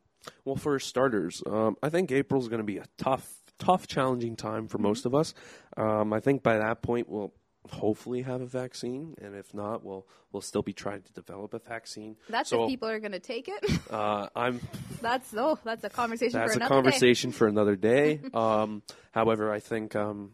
Well, 0.46 0.56
for 0.56 0.78
starters, 0.80 1.42
um, 1.48 1.78
I 1.82 1.90
think 1.90 2.12
April's 2.12 2.48
going 2.48 2.60
to 2.60 2.64
be 2.64 2.78
a 2.78 2.86
tough, 2.98 3.28
tough, 3.58 3.88
challenging 3.88 4.36
time 4.36 4.68
for 4.68 4.78
most 4.78 5.08
of 5.08 5.16
us. 5.16 5.34
Um, 5.78 6.14
I 6.14 6.20
think 6.20 6.44
by 6.44 6.60
that 6.60 6.84
point 6.84 7.10
we'll 7.10 7.34
hopefully 7.70 8.24
have 8.24 8.42
a 8.42 8.46
vaccine, 8.46 9.16
and 9.22 9.36
if 9.36 9.54
not, 9.54 9.84
we'll 9.84 10.08
we'll 10.32 10.42
still 10.42 10.62
be 10.62 10.74
trying 10.74 11.02
to 11.02 11.14
develop 11.14 11.54
a 11.54 11.60
vaccine. 11.60 12.16
that's 12.30 12.50
so 12.50 12.64
if 12.64 12.70
people 12.70 12.90
are 12.90 13.00
going 13.00 13.12
to 13.12 13.20
take 13.20 13.48
it 13.50 13.80
uh, 13.92 14.28
I'm 14.36 14.60
that's 15.02 15.34
oh 15.36 15.60
that's 15.64 15.84
a 15.84 15.90
conversation 15.90 16.40
that's 16.40 16.54
for 16.54 16.60
a 16.60 16.66
another 16.66 16.76
conversation 16.76 17.32
for 17.32 17.48
another 17.48 17.76
day. 17.76 18.20
Um, 18.34 18.82
however, 19.12 19.52
I 19.52 19.60
think 19.60 19.96
um, 19.96 20.32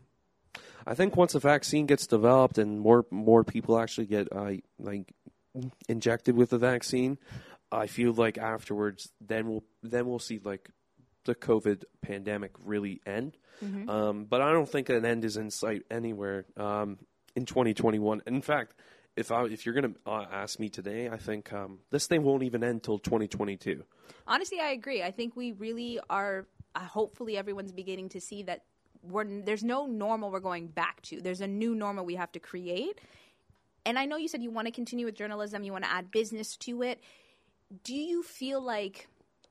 I 0.85 0.93
think 0.93 1.17
once 1.17 1.35
a 1.35 1.39
vaccine 1.39 1.87
gets 1.87 2.07
developed 2.07 2.57
and 2.57 2.79
more 2.79 3.05
more 3.11 3.43
people 3.43 3.79
actually 3.79 4.07
get 4.07 4.31
uh, 4.31 4.53
like 4.79 5.13
injected 5.89 6.35
with 6.35 6.51
the 6.51 6.57
vaccine, 6.57 7.17
I 7.71 7.87
feel 7.87 8.13
like 8.13 8.37
afterwards, 8.37 9.09
then 9.19 9.49
we'll 9.49 9.63
then 9.83 10.07
we'll 10.07 10.19
see 10.19 10.39
like 10.43 10.69
the 11.25 11.35
COVID 11.35 11.83
pandemic 12.01 12.51
really 12.63 13.01
end. 13.05 13.37
Um, 13.89 14.25
but 14.25 14.41
I 14.41 14.51
don't 14.51 14.69
think 14.69 14.89
an 14.89 15.03
end 15.03 15.25
is 15.25 15.35
in 15.35 15.49
sight 15.49 15.81
anywhere 15.89 16.45
um, 16.57 16.99
in 17.37 17.45
2021. 17.45 18.23
In 18.25 18.41
fact, 18.41 18.73
if 19.15 19.31
I 19.31 19.43
if 19.45 19.65
you're 19.65 19.75
gonna 19.75 19.93
uh, 20.05 20.25
ask 20.31 20.59
me 20.59 20.69
today, 20.69 21.07
I 21.07 21.17
think 21.17 21.53
um, 21.53 21.79
this 21.91 22.07
thing 22.07 22.23
won't 22.23 22.43
even 22.43 22.63
end 22.63 22.83
till 22.83 22.97
2022. 22.97 23.83
Honestly, 24.25 24.59
I 24.59 24.69
agree. 24.69 25.03
I 25.03 25.11
think 25.11 25.35
we 25.35 25.51
really 25.53 25.99
are. 26.09 26.47
Uh, 26.75 26.79
hopefully, 26.79 27.37
everyone's 27.37 27.71
beginning 27.71 28.09
to 28.09 28.19
see 28.19 28.43
that 28.43 28.63
we're, 29.03 29.25
there's 29.43 29.63
no 29.63 29.85
normal 29.85 30.31
we're 30.31 30.39
going 30.39 30.67
back 30.67 31.01
to. 31.03 31.21
There's 31.21 31.41
a 31.41 31.47
new 31.47 31.75
normal 31.75 32.05
we 32.05 32.15
have 32.15 32.31
to 32.33 32.39
create. 32.39 32.99
And 33.85 33.97
I 33.97 34.05
know 34.05 34.17
you 34.17 34.27
said 34.27 34.43
you 34.43 34.51
want 34.51 34.65
to 34.65 34.71
continue 34.71 35.05
with 35.05 35.15
journalism, 35.15 35.63
you 35.63 35.71
want 35.71 35.85
to 35.85 35.91
add 35.91 36.11
business 36.11 36.57
to 36.57 36.81
it. 36.81 37.01
Do 37.83 37.95
you 37.95 38.21
feel 38.21 38.61
like 38.61 39.07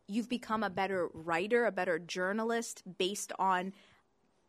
you've 0.06 0.28
become 0.28 0.62
a 0.62 0.70
better 0.70 1.08
writer, 1.14 1.64
a 1.64 1.72
better 1.72 1.98
journalist 1.98 2.82
based 2.98 3.32
on 3.38 3.72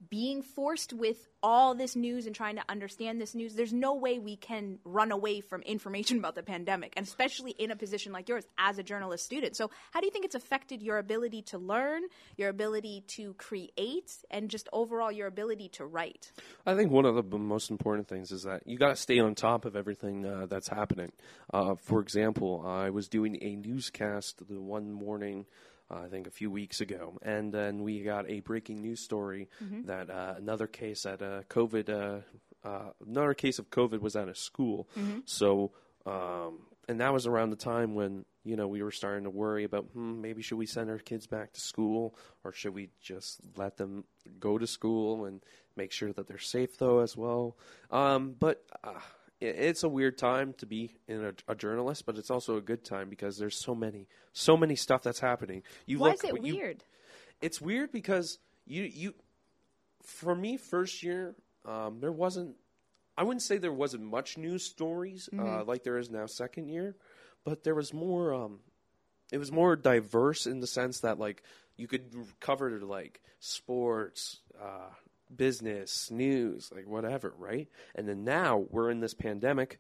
being 0.09 0.41
forced 0.41 0.93
with 0.93 1.27
all 1.41 1.73
this 1.73 1.95
news 1.95 2.25
and 2.27 2.35
trying 2.35 2.55
to 2.55 2.63
understand 2.69 3.19
this 3.19 3.33
news, 3.33 3.55
there's 3.55 3.73
no 3.73 3.95
way 3.95 4.19
we 4.19 4.35
can 4.35 4.79
run 4.83 5.11
away 5.11 5.41
from 5.41 5.61
information 5.63 6.17
about 6.19 6.35
the 6.35 6.43
pandemic, 6.43 6.93
and 6.95 7.05
especially 7.05 7.51
in 7.51 7.71
a 7.71 7.75
position 7.75 8.11
like 8.11 8.29
yours 8.29 8.45
as 8.57 8.77
a 8.77 8.83
journalist 8.83 9.25
student. 9.25 9.55
So, 9.55 9.69
how 9.91 9.99
do 9.99 10.05
you 10.05 10.11
think 10.11 10.25
it's 10.25 10.35
affected 10.35 10.81
your 10.81 10.97
ability 10.97 11.41
to 11.43 11.57
learn, 11.57 12.03
your 12.37 12.49
ability 12.49 13.03
to 13.07 13.33
create, 13.35 14.11
and 14.29 14.49
just 14.49 14.69
overall 14.71 15.11
your 15.11 15.27
ability 15.27 15.69
to 15.69 15.85
write? 15.85 16.31
I 16.65 16.75
think 16.75 16.91
one 16.91 17.05
of 17.05 17.15
the 17.15 17.37
most 17.37 17.71
important 17.71 18.07
things 18.07 18.31
is 18.31 18.43
that 18.43 18.67
you 18.67 18.77
got 18.77 18.89
to 18.89 18.95
stay 18.95 19.19
on 19.19 19.35
top 19.35 19.65
of 19.65 19.75
everything 19.75 20.25
uh, 20.25 20.45
that's 20.47 20.67
happening. 20.67 21.11
Uh, 21.53 21.75
for 21.75 22.01
example, 22.01 22.63
I 22.65 22.89
was 22.89 23.07
doing 23.07 23.37
a 23.41 23.55
newscast 23.55 24.47
the 24.47 24.59
one 24.59 24.91
morning, 24.91 25.45
uh, 25.89 26.01
I 26.05 26.07
think 26.09 26.27
a 26.27 26.31
few 26.31 26.51
weeks 26.51 26.81
ago, 26.81 27.17
and 27.21 27.53
then 27.53 27.83
we 27.83 28.01
got 28.01 28.29
a 28.29 28.41
breaking 28.41 28.81
news 28.81 28.99
story 28.99 29.49
that 29.85 30.09
uh, 30.09 30.35
another 30.37 30.67
case 30.67 31.05
at 31.05 31.21
a 31.21 31.43
COVID, 31.49 31.89
uh, 31.89 32.67
uh, 32.67 32.91
another 33.05 33.33
case 33.33 33.59
of 33.59 33.69
COVID 33.69 34.01
was 34.01 34.15
at 34.15 34.27
a 34.27 34.35
school. 34.35 34.87
So, 35.25 35.71
um, 36.05 36.59
and 36.89 36.99
that 37.01 37.13
was 37.13 37.25
around 37.27 37.51
the 37.51 37.55
time 37.57 37.95
when 37.95 38.25
you 38.43 38.55
know 38.55 38.67
we 38.67 38.81
were 38.81 38.91
starting 38.91 39.23
to 39.25 39.29
worry 39.29 39.63
about 39.65 39.85
hmm, 39.93 40.21
maybe 40.21 40.41
should 40.41 40.57
we 40.57 40.65
send 40.65 40.89
our 40.89 40.99
kids 40.99 41.27
back 41.27 41.53
to 41.53 41.61
school 41.61 42.15
or 42.43 42.51
should 42.53 42.73
we 42.73 42.89
just 43.01 43.39
let 43.57 43.77
them 43.77 44.05
go 44.39 44.57
to 44.57 44.67
school 44.67 45.25
and 45.25 45.41
make 45.75 45.91
sure 45.91 46.11
that 46.13 46.27
they're 46.27 46.37
safe 46.37 46.77
though 46.77 46.99
as 46.99 47.15
well. 47.15 47.57
Um, 47.91 48.35
but 48.39 48.63
uh, 48.83 48.99
it's 49.39 49.83
a 49.83 49.89
weird 49.89 50.17
time 50.17 50.53
to 50.57 50.65
be 50.65 50.95
in 51.07 51.23
a, 51.25 51.33
a 51.51 51.55
journalist, 51.55 52.05
but 52.05 52.17
it's 52.17 52.31
also 52.31 52.57
a 52.57 52.61
good 52.61 52.83
time 52.83 53.09
because 53.09 53.37
there's 53.37 53.55
so 53.57 53.75
many, 53.75 54.07
so 54.33 54.57
many 54.57 54.75
stuff 54.75 55.03
that's 55.03 55.19
happening. 55.19 55.63
You 55.85 55.99
Why 55.99 56.07
look, 56.09 56.23
is 56.23 56.29
it 56.31 56.43
you- 56.43 56.55
weird? 56.55 56.83
it's 57.41 57.61
weird 57.61 57.91
because 57.91 58.39
you 58.65 58.83
you 58.83 59.13
for 60.01 60.33
me 60.33 60.57
first 60.57 61.03
year 61.03 61.35
um, 61.65 61.99
there 61.99 62.11
wasn't 62.11 62.55
I 63.17 63.23
wouldn't 63.23 63.41
say 63.43 63.57
there 63.57 63.71
wasn't 63.73 64.03
much 64.03 64.37
news 64.37 64.63
stories 64.63 65.29
uh, 65.37 65.63
like 65.63 65.83
there 65.83 65.97
is 65.97 66.09
now 66.09 66.25
second 66.27 66.67
year, 66.69 66.95
but 67.43 67.63
there 67.63 67.75
was 67.75 67.93
more 67.93 68.33
um, 68.33 68.59
it 69.31 69.37
was 69.37 69.51
more 69.51 69.75
diverse 69.75 70.47
in 70.47 70.59
the 70.61 70.67
sense 70.67 71.01
that 71.01 71.19
like 71.19 71.43
you 71.75 71.87
could 71.87 72.11
cover 72.39 72.79
like 72.79 73.21
sports, 73.39 74.39
uh, 74.59 74.89
business, 75.35 76.09
news, 76.11 76.69
like 76.73 76.87
whatever, 76.87 77.33
right? 77.37 77.67
And 77.95 78.07
then 78.07 78.23
now 78.23 78.65
we're 78.69 78.89
in 78.89 78.99
this 78.99 79.13
pandemic. 79.13 79.79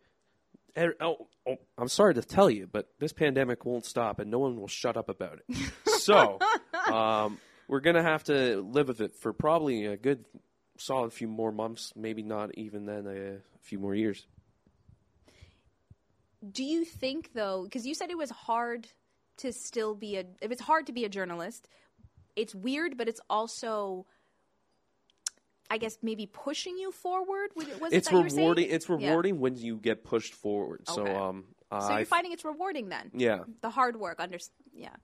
And, 0.75 0.93
oh, 1.01 1.27
oh, 1.47 1.57
I'm 1.77 1.87
sorry 1.87 2.13
to 2.15 2.21
tell 2.21 2.49
you, 2.49 2.67
but 2.71 2.87
this 2.99 3.13
pandemic 3.13 3.65
won't 3.65 3.85
stop, 3.85 4.19
and 4.19 4.29
no 4.29 4.39
one 4.39 4.59
will 4.59 4.67
shut 4.67 4.95
up 4.95 5.09
about 5.09 5.39
it. 5.47 5.57
so, 5.99 6.39
um, 6.91 7.39
we're 7.67 7.79
gonna 7.79 8.03
have 8.03 8.23
to 8.25 8.61
live 8.61 8.87
with 8.87 9.01
it 9.01 9.15
for 9.15 9.33
probably 9.33 9.85
a 9.85 9.97
good, 9.97 10.25
solid 10.77 11.13
few 11.13 11.27
more 11.27 11.51
months, 11.51 11.93
maybe 11.95 12.21
not 12.21 12.55
even 12.57 12.85
then 12.85 13.07
a 13.07 13.39
few 13.61 13.79
more 13.79 13.95
years. 13.95 14.25
Do 16.49 16.63
you 16.63 16.85
think 16.85 17.31
though, 17.33 17.63
because 17.63 17.85
you 17.85 17.95
said 17.95 18.11
it 18.11 18.17
was 18.17 18.29
hard 18.29 18.87
to 19.37 19.51
still 19.51 19.95
be 19.95 20.17
a, 20.17 20.25
it 20.41 20.49
was 20.49 20.59
hard 20.59 20.87
to 20.87 20.93
be 20.93 21.05
a 21.05 21.09
journalist. 21.09 21.67
It's 22.35 22.53
weird, 22.53 22.97
but 22.97 23.07
it's 23.07 23.21
also 23.29 24.05
I 25.69 25.77
guess 25.77 25.97
maybe 26.01 26.25
pushing 26.25 26.77
you 26.77 26.91
forward. 26.91 27.49
Was 27.55 27.67
it, 27.67 27.81
was 27.81 27.93
it's 27.93 28.11
it 28.11 28.13
rewarding. 28.15 28.69
You? 28.69 28.75
It's 28.75 28.89
rewarding 28.89 29.39
when 29.39 29.55
you 29.57 29.77
get 29.77 30.03
pushed 30.03 30.33
forward. 30.33 30.81
Okay. 30.87 31.11
So, 31.11 31.15
um, 31.15 31.45
So 31.71 31.95
you're 31.97 32.05
finding 32.05 32.31
it's 32.31 32.45
rewarding 32.45 32.89
then. 32.89 33.11
yeah. 33.13 33.43
The 33.61 33.69
hard 33.69 33.99
work, 33.99 34.19
under 34.19 34.37
yeah. 34.73 34.95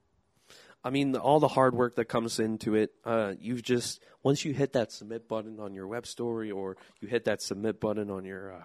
I 0.86 0.89
mean, 0.89 1.15
all 1.15 1.39
the 1.39 1.48
hard 1.48 1.74
work 1.75 1.96
that 1.96 2.05
comes 2.05 2.39
into 2.39 2.75
it. 2.75 2.93
Uh, 3.05 3.34
you've 3.39 3.63
just 3.63 4.01
once 4.22 4.43
you 4.43 4.53
hit 4.53 4.74
that 4.74 4.91
submit 4.91 5.27
button 5.29 5.60
on 5.60 5.74
your 5.74 5.88
web 5.88 6.05
story, 6.05 6.51
or 6.51 6.75
you 7.00 7.08
hit 7.08 7.25
that 7.25 7.41
submit 7.41 7.79
button 7.79 8.10
on 8.10 8.25
your 8.25 8.53
uh, 8.53 8.63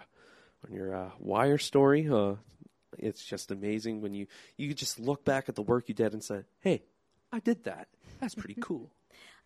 on 0.66 0.72
your 0.72 0.94
uh, 0.94 1.10
wire 1.20 1.58
story. 1.58 2.08
Uh, 2.08 2.34
it's 2.98 3.24
just 3.24 3.50
amazing 3.52 4.00
when 4.00 4.14
you 4.14 4.26
you 4.56 4.74
just 4.74 4.98
look 4.98 5.24
back 5.24 5.48
at 5.48 5.54
the 5.54 5.62
work 5.62 5.88
you 5.88 5.94
did 5.94 6.12
and 6.12 6.22
say, 6.24 6.42
"Hey, 6.58 6.82
I 7.32 7.38
did 7.38 7.64
that. 7.64 7.86
That's 8.20 8.34
pretty 8.34 8.56
cool." 8.60 8.90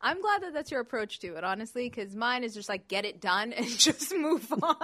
I'm 0.02 0.20
glad 0.20 0.42
that 0.42 0.52
that's 0.52 0.70
your 0.70 0.80
approach 0.80 1.20
to 1.20 1.36
it, 1.36 1.44
honestly, 1.44 1.88
because 1.88 2.14
mine 2.16 2.42
is 2.42 2.54
just 2.54 2.68
like 2.68 2.88
get 2.88 3.04
it 3.04 3.20
done 3.20 3.52
and 3.56 3.66
just 3.66 4.14
move 4.14 4.52
on. 4.62 4.76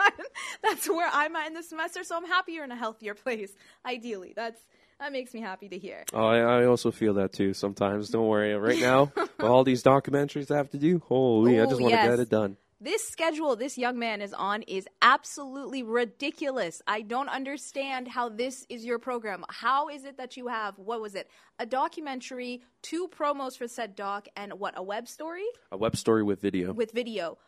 that's 0.62 0.88
where 0.88 1.10
I'm 1.12 1.34
at 1.36 1.48
in 1.48 1.54
the 1.54 1.62
semester, 1.62 2.04
so 2.04 2.16
I'm 2.16 2.26
happier 2.26 2.64
in 2.64 2.70
a 2.70 2.76
healthier 2.76 3.14
place. 3.24 3.52
Ideally, 3.84 4.32
that's 4.36 4.60
that 5.00 5.12
makes 5.12 5.32
me 5.32 5.40
happy 5.40 5.68
to 5.68 5.78
hear. 5.78 6.04
Oh, 6.12 6.26
I, 6.26 6.38
I 6.38 6.66
also 6.66 6.90
feel 6.90 7.14
that 7.14 7.32
too 7.32 7.54
sometimes. 7.54 8.08
Don't 8.08 8.26
worry. 8.26 8.52
Right 8.54 8.80
now, 8.80 9.12
all 9.40 9.62
these 9.62 9.82
documentaries 9.84 10.50
I 10.50 10.56
have 10.56 10.70
to 10.70 10.78
do, 10.78 11.00
holy, 11.06 11.60
I 11.60 11.66
just 11.66 11.80
want 11.80 11.92
to 11.92 11.98
yes. 11.98 12.08
get 12.08 12.18
it 12.18 12.28
done. 12.28 12.56
This 12.80 13.08
schedule 13.08 13.56
this 13.56 13.76
young 13.76 13.98
man 13.98 14.22
is 14.22 14.32
on 14.32 14.62
is 14.62 14.86
absolutely 15.02 15.82
ridiculous. 15.82 16.80
I 16.86 17.02
don't 17.02 17.28
understand 17.28 18.06
how 18.06 18.28
this 18.28 18.64
is 18.68 18.84
your 18.84 19.00
program. 19.00 19.44
How 19.48 19.88
is 19.88 20.04
it 20.04 20.18
that 20.18 20.36
you 20.36 20.46
have 20.46 20.78
what 20.78 21.00
was 21.00 21.16
it? 21.16 21.28
A 21.58 21.66
documentary, 21.66 22.62
two 22.82 23.08
promos 23.08 23.58
for 23.58 23.66
said 23.66 23.96
doc, 23.96 24.28
and 24.36 24.52
what 24.60 24.74
a 24.76 24.82
web 24.82 25.08
story 25.08 25.44
A 25.72 25.76
web 25.76 25.96
story 25.96 26.22
with 26.22 26.40
video. 26.40 26.72
with 26.72 26.92
video 26.92 27.38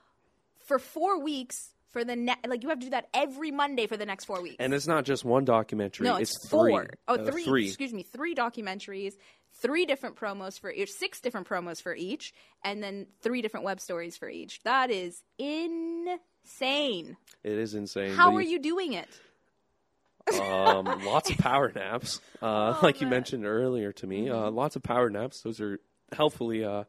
for 0.66 0.80
four 0.80 1.22
weeks 1.22 1.74
for 1.90 2.04
the 2.04 2.16
ne- 2.16 2.34
like 2.48 2.64
you 2.64 2.68
have 2.68 2.80
to 2.80 2.86
do 2.86 2.90
that 2.90 3.06
every 3.14 3.52
Monday 3.52 3.86
for 3.86 3.96
the 3.96 4.06
next 4.06 4.24
four 4.24 4.42
weeks. 4.42 4.56
and 4.58 4.74
it's 4.74 4.86
not 4.88 5.04
just 5.04 5.24
one 5.24 5.44
documentary. 5.44 6.06
no, 6.08 6.16
it's, 6.16 6.34
it's, 6.34 6.48
three. 6.48 6.72
four. 6.72 6.88
Oh, 7.06 7.14
Uh, 7.14 7.30
three. 7.30 7.44
three. 7.44 7.66
Excuse 7.68 7.92
me, 7.92 8.02
three 8.02 8.34
documentaries, 8.34 9.14
three 9.54 9.84
different 9.86 10.16
promos 10.16 10.58
for 10.58 10.70
each, 10.72 10.92
six 10.92 11.20
different 11.20 11.48
promos 11.48 11.82
for 11.82 11.94
each, 11.94 12.32
and 12.64 12.82
then 12.82 13.06
three 13.22 13.42
different 13.42 13.64
web 13.64 13.80
stories 13.80 14.16
for 14.16 14.28
each. 14.28 14.60
That 14.64 14.90
is 14.90 15.22
insane. 15.38 17.16
It 17.42 17.52
is 17.58 17.74
insane. 17.74 18.14
How 18.14 18.34
are 18.36 18.42
you 18.42 18.58
doing 18.58 18.92
it? 18.94 19.08
um, 20.40 20.84
lots 21.04 21.30
of 21.30 21.38
power 21.38 21.72
naps, 21.74 22.20
uh, 22.42 22.74
Oh, 22.76 22.80
like 22.82 23.00
you 23.00 23.06
man. 23.06 23.10
Mm-hmm. 23.10 23.10
mentioned 23.10 23.46
earlier 23.46 23.92
to 23.94 24.06
me. 24.06 24.28
Uh, 24.30 24.50
lots 24.50 24.76
of 24.76 24.82
power 24.82 25.10
naps. 25.10 25.40
Those 25.42 25.60
are 25.60 25.80
helpfully 26.12 26.64
uh, 26.64 26.84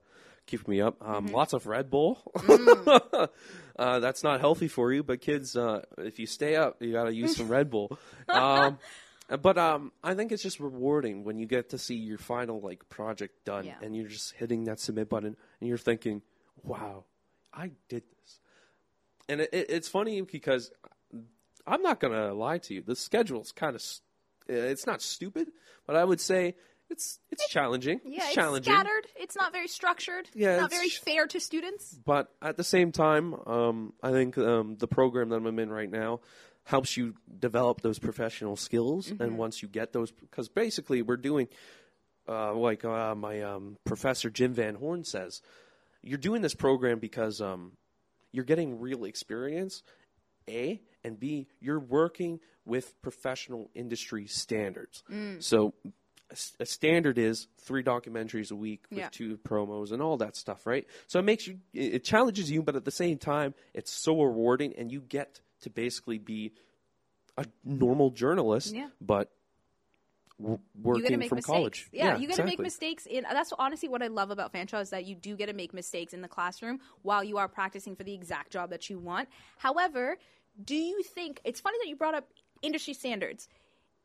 keeping 0.47 0.71
me 0.71 0.81
up. 0.81 0.97
Um, 1.01 1.25
Mm-hmm. 1.27 1.35
Lots 1.35 1.53
of 1.53 1.65
Red 1.67 1.89
Bull. 1.89 2.19
Mm. 2.35 3.29
uh, 3.79 3.99
that's 3.99 4.23
not 4.23 4.39
healthy 4.39 4.67
for 4.67 4.91
you, 4.93 5.03
but 5.03 5.21
kids, 5.21 5.55
uh, 5.55 5.81
if 5.97 6.19
you 6.19 6.25
stay 6.27 6.55
up, 6.55 6.81
you 6.81 6.91
got 6.91 7.05
to 7.05 7.13
use 7.13 7.35
some 7.37 7.47
Red 7.47 7.69
Bull. 7.69 7.97
Um, 8.27 8.77
but 9.37 9.57
um, 9.57 9.91
I 10.03 10.13
think 10.13 10.31
it's 10.31 10.43
just 10.43 10.59
rewarding 10.59 11.23
when 11.23 11.37
you 11.37 11.45
get 11.45 11.69
to 11.69 11.77
see 11.77 11.95
your 11.95 12.17
final 12.17 12.59
like 12.61 12.87
project 12.89 13.45
done, 13.45 13.65
Yeah. 13.65 13.75
and 13.81 13.95
you're 13.95 14.07
just 14.09 14.33
hitting 14.33 14.65
that 14.65 14.79
submit 14.79 15.09
button, 15.09 15.35
and 15.59 15.67
you're 15.69 15.77
thinking, 15.77 16.21
"Wow, 16.63 17.05
I 17.53 17.71
did 17.89 18.03
this." 18.19 18.39
And 19.29 19.41
it, 19.41 19.49
it, 19.53 19.65
it's 19.69 19.87
funny 19.87 20.21
because 20.21 20.71
I'm 21.65 21.81
not 21.81 21.99
gonna 21.99 22.33
lie 22.33 22.57
to 22.59 22.73
you. 22.73 22.81
The 22.81 22.95
schedule's 22.95 23.51
kind 23.51 23.75
of 23.75 23.83
it's 24.47 24.85
not 24.87 25.01
stupid, 25.01 25.51
but 25.87 25.95
I 25.95 26.03
would 26.03 26.19
say 26.19 26.55
it's 26.89 27.19
it's 27.29 27.47
challenging. 27.47 28.01
Yeah, 28.03 28.17
it's 28.17 28.25
it's 28.25 28.35
challenging. 28.35 28.73
scattered. 28.73 29.07
It's 29.15 29.35
not 29.35 29.53
very 29.53 29.67
structured. 29.69 30.27
Yeah, 30.33 30.57
not 30.57 30.65
it's 30.65 30.75
very 30.75 30.89
sh- 30.89 30.99
fair 30.99 31.27
to 31.27 31.39
students. 31.39 31.97
But 32.05 32.29
at 32.41 32.57
the 32.57 32.63
same 32.65 32.91
time, 32.91 33.33
um, 33.47 33.93
I 34.03 34.11
think 34.11 34.37
um, 34.37 34.75
the 34.77 34.87
program 34.87 35.29
that 35.29 35.37
I'm 35.37 35.59
in 35.59 35.69
right 35.71 35.89
now 35.89 36.19
helps 36.63 36.95
you 36.95 37.15
develop 37.39 37.81
those 37.81 37.99
professional 37.99 38.55
skills. 38.55 39.07
Mm-hmm. 39.07 39.23
And 39.23 39.37
once 39.37 39.61
you 39.61 39.67
get 39.67 39.93
those, 39.93 40.11
because 40.11 40.47
basically 40.47 41.01
we're 41.01 41.17
doing, 41.17 41.47
uh, 42.27 42.53
like 42.53 42.85
uh, 42.85 43.15
my 43.15 43.41
um, 43.41 43.77
professor 43.83 44.29
Jim 44.29 44.53
Van 44.53 44.75
Horn 44.75 45.03
says, 45.03 45.41
you're 46.03 46.17
doing 46.17 46.41
this 46.41 46.55
program 46.55 46.99
because 46.99 47.41
um, 47.41 47.73
you're 48.31 48.45
getting 48.45 48.79
real 48.79 49.05
experience, 49.05 49.83
A, 50.49 50.81
and 51.03 51.19
B, 51.19 51.47
you're 51.59 51.79
working 51.79 52.39
with 52.65 52.99
professional 53.01 53.69
industry 53.73 54.27
standards. 54.27 55.03
Mm. 55.11 55.41
So 55.41 55.73
a 56.59 56.65
standard 56.65 57.17
is 57.17 57.47
three 57.59 57.83
documentaries 57.83 58.51
a 58.51 58.55
week 58.55 58.85
with 58.89 58.99
Yeah. 58.99 59.09
two 59.11 59.37
promos 59.37 59.91
and 59.91 60.01
all 60.01 60.17
that 60.17 60.35
stuff, 60.35 60.65
right? 60.65 60.87
So 61.07 61.19
it 61.19 61.23
makes 61.23 61.45
you, 61.47 61.59
it 61.73 61.95
it 61.95 62.03
challenges 62.03 62.49
you, 62.49 62.63
but 62.63 62.75
at 62.75 62.85
the 62.85 62.91
same 62.91 63.17
time, 63.17 63.53
it's 63.73 63.91
so 63.91 64.21
rewarding, 64.21 64.73
and 64.77 64.91
you 64.91 65.01
get 65.01 65.41
to 65.61 65.69
basically 65.69 66.17
be 66.17 66.51
a 67.37 67.45
normal 67.63 68.09
journalist, 68.11 68.75
Yeah. 68.75 68.89
but 68.99 69.31
w- 70.39 70.59
you 70.75 70.83
got 70.83 70.93
to 70.93 71.03
working 71.03 71.29
from 71.29 71.35
mistakes. 71.37 71.45
college. 71.45 71.89
Yeah, 71.91 72.17
you 72.17 72.27
got 72.27 72.37
to 72.37 72.43
make 72.45 72.59
mistakes. 72.59 73.05
In 73.05 73.23
that's 73.23 73.53
honestly 73.57 73.89
what 73.89 74.01
I 74.03 74.07
love 74.07 74.31
about 74.31 74.51
Fanshawe 74.53 74.81
is 74.81 74.89
that 74.89 75.05
you 75.05 75.15
do 75.15 75.35
get 75.35 75.45
to 75.47 75.53
make 75.53 75.73
mistakes 75.73 76.13
in 76.13 76.21
the 76.21 76.27
classroom 76.27 76.79
while 77.03 77.23
you 77.23 77.37
are 77.37 77.47
practicing 77.47 77.95
for 77.95 78.03
the 78.03 78.13
exact 78.13 78.51
job 78.51 78.69
that 78.71 78.89
you 78.89 78.99
want. 78.99 79.29
However, 79.57 80.17
do 80.63 80.75
you 80.75 81.01
think 81.03 81.39
it's 81.43 81.61
funny 81.61 81.77
that 81.81 81.87
you 81.89 81.95
brought 81.95 82.15
up 82.15 82.27
industry 82.61 82.93
standards? 82.93 83.47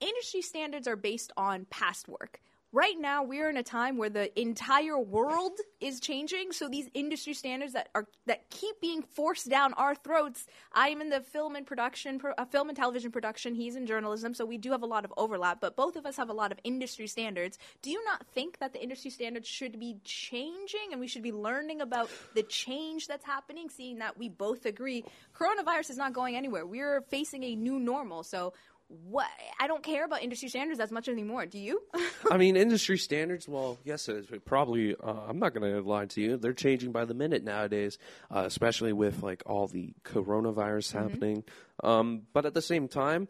Industry 0.00 0.42
standards 0.42 0.86
are 0.86 0.96
based 0.96 1.32
on 1.36 1.64
past 1.70 2.06
work. 2.08 2.40
Right 2.72 2.96
now, 2.98 3.22
we're 3.22 3.48
in 3.48 3.56
a 3.56 3.62
time 3.62 3.96
where 3.96 4.10
the 4.10 4.38
entire 4.38 4.98
world 4.98 5.52
is 5.80 6.00
changing. 6.00 6.50
So 6.52 6.68
these 6.68 6.88
industry 6.94 7.32
standards 7.32 7.74
that 7.74 7.88
are 7.94 8.06
that 8.26 8.50
keep 8.50 8.80
being 8.80 9.02
forced 9.02 9.48
down 9.48 9.72
our 9.74 9.94
throats. 9.94 10.46
I 10.72 10.88
am 10.88 11.00
in 11.00 11.08
the 11.08 11.20
film 11.20 11.54
and 11.54 11.64
production, 11.64 12.18
pro- 12.18 12.34
uh, 12.36 12.44
film 12.44 12.68
and 12.68 12.76
television 12.76 13.12
production. 13.12 13.54
He's 13.54 13.76
in 13.76 13.86
journalism, 13.86 14.34
so 14.34 14.44
we 14.44 14.58
do 14.58 14.72
have 14.72 14.82
a 14.82 14.86
lot 14.86 15.04
of 15.04 15.14
overlap. 15.16 15.60
But 15.60 15.76
both 15.76 15.94
of 15.94 16.06
us 16.06 16.16
have 16.16 16.28
a 16.28 16.34
lot 16.34 16.50
of 16.50 16.58
industry 16.64 17.06
standards. 17.06 17.56
Do 17.82 17.90
you 17.90 18.04
not 18.04 18.26
think 18.34 18.58
that 18.58 18.72
the 18.72 18.82
industry 18.82 19.10
standards 19.12 19.46
should 19.46 19.78
be 19.78 19.98
changing, 20.04 20.90
and 20.90 21.00
we 21.00 21.06
should 21.06 21.22
be 21.22 21.32
learning 21.32 21.80
about 21.80 22.10
the 22.34 22.42
change 22.42 23.06
that's 23.06 23.24
happening? 23.24 23.70
Seeing 23.70 24.00
that 24.00 24.18
we 24.18 24.28
both 24.28 24.66
agree, 24.66 25.04
coronavirus 25.38 25.90
is 25.90 25.96
not 25.96 26.12
going 26.12 26.34
anywhere. 26.36 26.66
We're 26.66 27.00
facing 27.02 27.44
a 27.44 27.54
new 27.54 27.78
normal. 27.78 28.24
So. 28.24 28.52
What 28.88 29.26
I 29.58 29.66
don't 29.66 29.82
care 29.82 30.04
about 30.04 30.22
industry 30.22 30.48
standards 30.48 30.78
as 30.78 30.92
much 30.92 31.08
anymore. 31.08 31.44
Do 31.46 31.58
you? 31.58 31.82
I 32.30 32.36
mean, 32.36 32.56
industry 32.56 32.98
standards. 32.98 33.48
Well, 33.48 33.78
yes, 33.84 34.08
it 34.08 34.16
is. 34.16 34.26
Probably, 34.44 34.94
uh, 34.94 35.20
I'm 35.28 35.38
not 35.38 35.54
going 35.54 35.72
to 35.72 35.80
lie 35.80 36.06
to 36.06 36.20
you. 36.20 36.36
They're 36.36 36.52
changing 36.52 36.92
by 36.92 37.04
the 37.04 37.14
minute 37.14 37.42
nowadays, 37.42 37.98
uh, 38.30 38.44
especially 38.46 38.92
with 38.92 39.22
like 39.22 39.42
all 39.46 39.66
the 39.66 39.94
coronavirus 40.04 40.92
Mm-hmm. 40.92 40.98
happening. 40.98 41.44
Um, 41.82 42.22
but 42.32 42.46
at 42.46 42.54
the 42.54 42.62
same 42.62 42.86
time, 42.88 43.28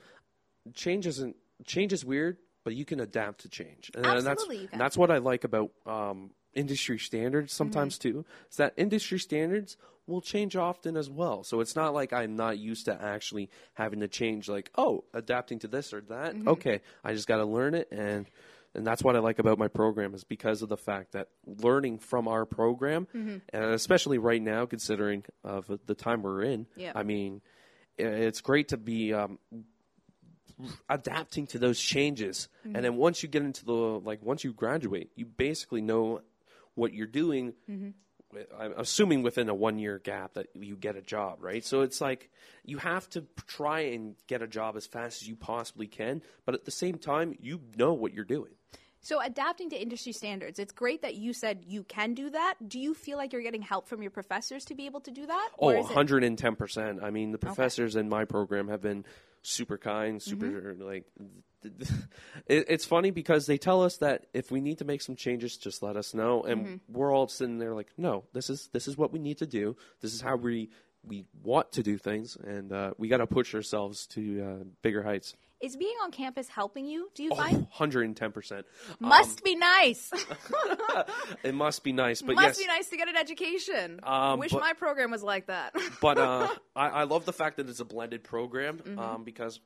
change 0.74 1.06
isn't 1.06 1.36
change 1.64 1.92
is 1.92 2.04
weird, 2.04 2.36
but 2.64 2.74
you 2.74 2.84
can 2.84 3.00
adapt 3.00 3.40
to 3.40 3.48
change, 3.48 3.90
and 3.94 4.04
that's 4.04 4.26
Absolutely, 4.26 4.68
and 4.72 4.80
that's 4.80 4.96
what 4.98 5.10
I 5.10 5.18
like 5.18 5.44
about 5.44 5.70
um, 5.86 6.30
industry 6.54 6.98
standards 6.98 7.52
Mm-hmm. 7.52 7.56
sometimes 7.56 7.98
too. 7.98 8.24
Is 8.50 8.56
that 8.56 8.74
industry 8.76 9.18
standards 9.18 9.76
will 10.06 10.20
change 10.20 10.54
often 10.56 10.96
as 10.96 11.10
well. 11.10 11.42
So 11.44 11.60
it's 11.60 11.74
not 11.76 11.94
like 11.94 12.12
I'm 12.12 12.36
not 12.36 12.58
used 12.58 12.84
to 12.86 13.00
actually 13.02 13.50
having 13.74 14.00
to 14.00 14.08
change, 14.08 14.48
like 14.48 14.70
oh, 14.76 15.04
adapting 15.12 15.58
to 15.60 15.68
this 15.68 15.92
or 15.92 16.00
that. 16.02 16.34
Mm-hmm. 16.34 16.48
Okay, 16.48 16.80
I 17.04 17.12
just 17.12 17.26
got 17.28 17.38
to 17.38 17.44
learn 17.44 17.74
it 17.74 17.88
and 17.90 18.26
and 18.74 18.86
that's 18.86 19.02
what 19.02 19.16
I 19.16 19.20
like 19.20 19.38
about 19.38 19.58
my 19.58 19.68
program 19.68 20.14
is 20.14 20.22
because 20.24 20.60
of 20.60 20.68
the 20.68 20.76
fact 20.76 21.12
that 21.12 21.28
learning 21.46 21.98
from 21.98 22.28
our 22.28 22.44
program, 22.44 23.08
Mm-hmm. 23.14 23.36
and 23.48 23.64
especially 23.64 24.18
right 24.18 24.42
now, 24.42 24.66
considering 24.66 25.24
of 25.42 25.70
the 25.86 25.94
time 25.94 26.20
we're 26.22 26.42
in, 26.42 26.66
Yeah. 26.76 26.92
I 26.94 27.02
mean, 27.02 27.40
it's 27.96 28.42
great 28.42 28.68
to 28.68 28.76
be 28.76 29.14
um, 29.14 29.38
adapting 30.88 31.46
to 31.48 31.58
those 31.58 31.80
changes. 31.80 32.48
Mm-hmm. 32.66 32.76
And 32.76 32.84
then 32.84 32.96
once 32.96 33.22
you 33.22 33.28
get 33.28 33.42
into 33.42 33.64
the 33.64 33.72
like, 33.72 34.22
once 34.22 34.44
you 34.44 34.52
graduate, 34.52 35.10
you 35.16 35.24
basically 35.26 35.80
know 35.80 36.20
what 36.74 36.92
you're 36.92 37.06
doing. 37.06 37.54
Mm-hmm. 37.70 37.90
I'm 38.58 38.74
assuming 38.76 39.22
within 39.22 39.48
a 39.48 39.54
one 39.54 39.78
year 39.78 39.98
gap 39.98 40.34
that 40.34 40.48
you 40.54 40.76
get 40.76 40.96
a 40.96 41.02
job, 41.02 41.38
right? 41.40 41.64
So 41.64 41.82
it's 41.82 42.00
like 42.00 42.30
you 42.64 42.78
have 42.78 43.08
to 43.10 43.24
try 43.46 43.80
and 43.80 44.14
get 44.26 44.42
a 44.42 44.46
job 44.46 44.76
as 44.76 44.86
fast 44.86 45.22
as 45.22 45.28
you 45.28 45.36
possibly 45.36 45.86
can, 45.86 46.22
but 46.44 46.54
at 46.54 46.64
the 46.64 46.70
same 46.70 46.98
time, 46.98 47.34
you 47.40 47.60
know 47.76 47.92
what 47.94 48.12
you're 48.12 48.24
doing. 48.24 48.52
So 49.00 49.20
adapting 49.20 49.70
to 49.70 49.80
industry 49.80 50.10
standards, 50.10 50.58
it's 50.58 50.72
great 50.72 51.02
that 51.02 51.14
you 51.14 51.32
said 51.32 51.62
you 51.64 51.84
can 51.84 52.14
do 52.14 52.28
that. 52.30 52.54
Do 52.66 52.80
you 52.80 52.92
feel 52.92 53.16
like 53.16 53.32
you're 53.32 53.42
getting 53.42 53.62
help 53.62 53.86
from 53.86 54.02
your 54.02 54.10
professors 54.10 54.64
to 54.64 54.74
be 54.74 54.86
able 54.86 55.00
to 55.02 55.12
do 55.12 55.26
that? 55.26 55.50
Oh, 55.60 55.68
Or 55.68 55.76
is 55.76 55.88
it- 55.88 55.94
110%. 55.94 57.00
I 57.02 57.10
mean, 57.10 57.30
the 57.30 57.38
professors 57.38 57.94
in 57.94 58.08
my 58.08 58.24
program 58.24 58.66
have 58.66 58.82
been 58.82 59.04
super 59.46 59.78
kind, 59.78 60.20
super 60.22 60.46
Mm-hmm. 60.46 60.82
like. 60.82 61.04
It, 62.46 62.66
it's 62.68 62.84
funny 62.84 63.10
because 63.10 63.46
they 63.46 63.58
tell 63.58 63.82
us 63.82 63.96
that 63.96 64.26
if 64.32 64.52
we 64.52 64.60
need 64.60 64.78
to 64.78 64.84
make 64.84 65.02
some 65.02 65.16
changes, 65.16 65.56
just 65.56 65.82
let 65.82 65.96
us 65.96 66.14
know, 66.14 66.42
and 66.44 66.66
Mm-hmm. 66.66 66.92
we're 66.96 67.12
all 67.12 67.26
sitting 67.28 67.58
there 67.58 67.74
like, 67.74 67.88
no, 67.96 68.24
this 68.32 68.50
is 68.50 68.68
this 68.72 68.86
is 68.86 68.96
what 68.96 69.12
we 69.12 69.18
need 69.18 69.38
to 69.38 69.46
do. 69.46 69.76
This 70.00 70.14
is 70.14 70.20
how 70.20 70.36
we 70.36 70.70
we 71.04 71.24
want 71.42 71.72
to 71.72 71.82
do 71.82 71.98
things, 71.98 72.36
and 72.36 72.72
uh, 72.72 72.92
we 72.98 73.08
got 73.08 73.18
to 73.18 73.26
push 73.26 73.54
ourselves 73.54 74.06
to 74.08 74.42
uh, 74.42 74.64
bigger 74.82 75.02
heights. 75.02 75.34
Is 75.62 75.76
being 75.76 75.94
on 76.04 76.10
campus 76.10 76.48
helping 76.48 76.84
you? 76.86 77.08
Do 77.14 77.22
you 77.22 77.30
Oh, 77.32 77.36
find? 77.36 77.66
110%. 77.78 78.64
Must 79.00 79.42
be 79.44 79.56
nice. 79.56 80.10
It 81.42 81.54
must 81.54 81.82
be 81.84 81.92
nice, 81.92 82.22
but 82.22 82.34
Must 82.34 82.46
yes, 82.46 82.58
be 82.58 82.66
nice 82.66 82.88
to 82.88 82.96
get 82.96 83.08
an 83.08 83.16
education. 83.16 84.00
Um, 84.02 84.38
Wish 84.40 84.52
but- 84.52 84.60
my 84.60 84.72
program 84.72 85.10
was 85.10 85.22
like 85.22 85.46
that. 85.46 85.74
but 86.00 86.18
uh, 86.18 86.48
I, 86.74 86.88
I 86.88 87.02
love 87.04 87.24
the 87.24 87.32
fact 87.32 87.56
that 87.58 87.68
it's 87.68 87.80
a 87.80 87.84
blended 87.84 88.24
program 88.24 88.78
Mm-hmm. 88.78 88.98
um, 88.98 89.24
because 89.24 89.60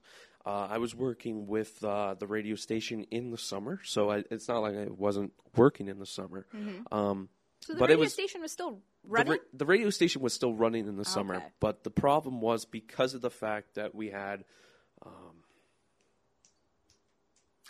uh, 0.47 0.69
I 0.71 0.79
was 0.79 0.95
working 0.95 1.47
with 1.47 1.83
uh, 1.85 2.15
the 2.15 2.27
radio 2.27 2.55
station 2.55 3.05
in 3.11 3.31
the 3.31 3.39
summer, 3.39 3.81
so 3.85 4.11
I, 4.11 4.25
it's 4.31 4.49
not 4.49 4.59
like 4.61 4.75
I 4.77 4.87
wasn't 4.89 5.33
working 5.57 5.89
in 5.89 5.99
the 5.99 6.07
summer. 6.07 6.47
Um, 6.93 7.29
so 7.61 7.75
the 7.75 7.79
but 7.79 7.89
radio 7.91 8.01
was- 8.05 8.13
station 8.13 8.41
was 8.41 8.53
still 8.53 8.71
the, 9.05 9.09
running. 9.09 9.33
ra- 9.33 9.39
the 9.53 9.67
radio 9.67 9.91
station 9.91 10.23
was 10.23 10.33
still 10.33 10.55
running 10.55 10.87
in 10.89 10.97
the 10.97 11.05
summer, 11.05 11.37
Okay. 11.37 11.47
but 11.61 11.85
the 11.85 11.91
problem 11.91 12.41
was 12.41 12.65
because 12.65 13.15
of 13.15 13.21
the 13.21 13.31
fact 13.31 13.75
that 13.75 13.95
we 13.95 14.09
had 14.11 14.45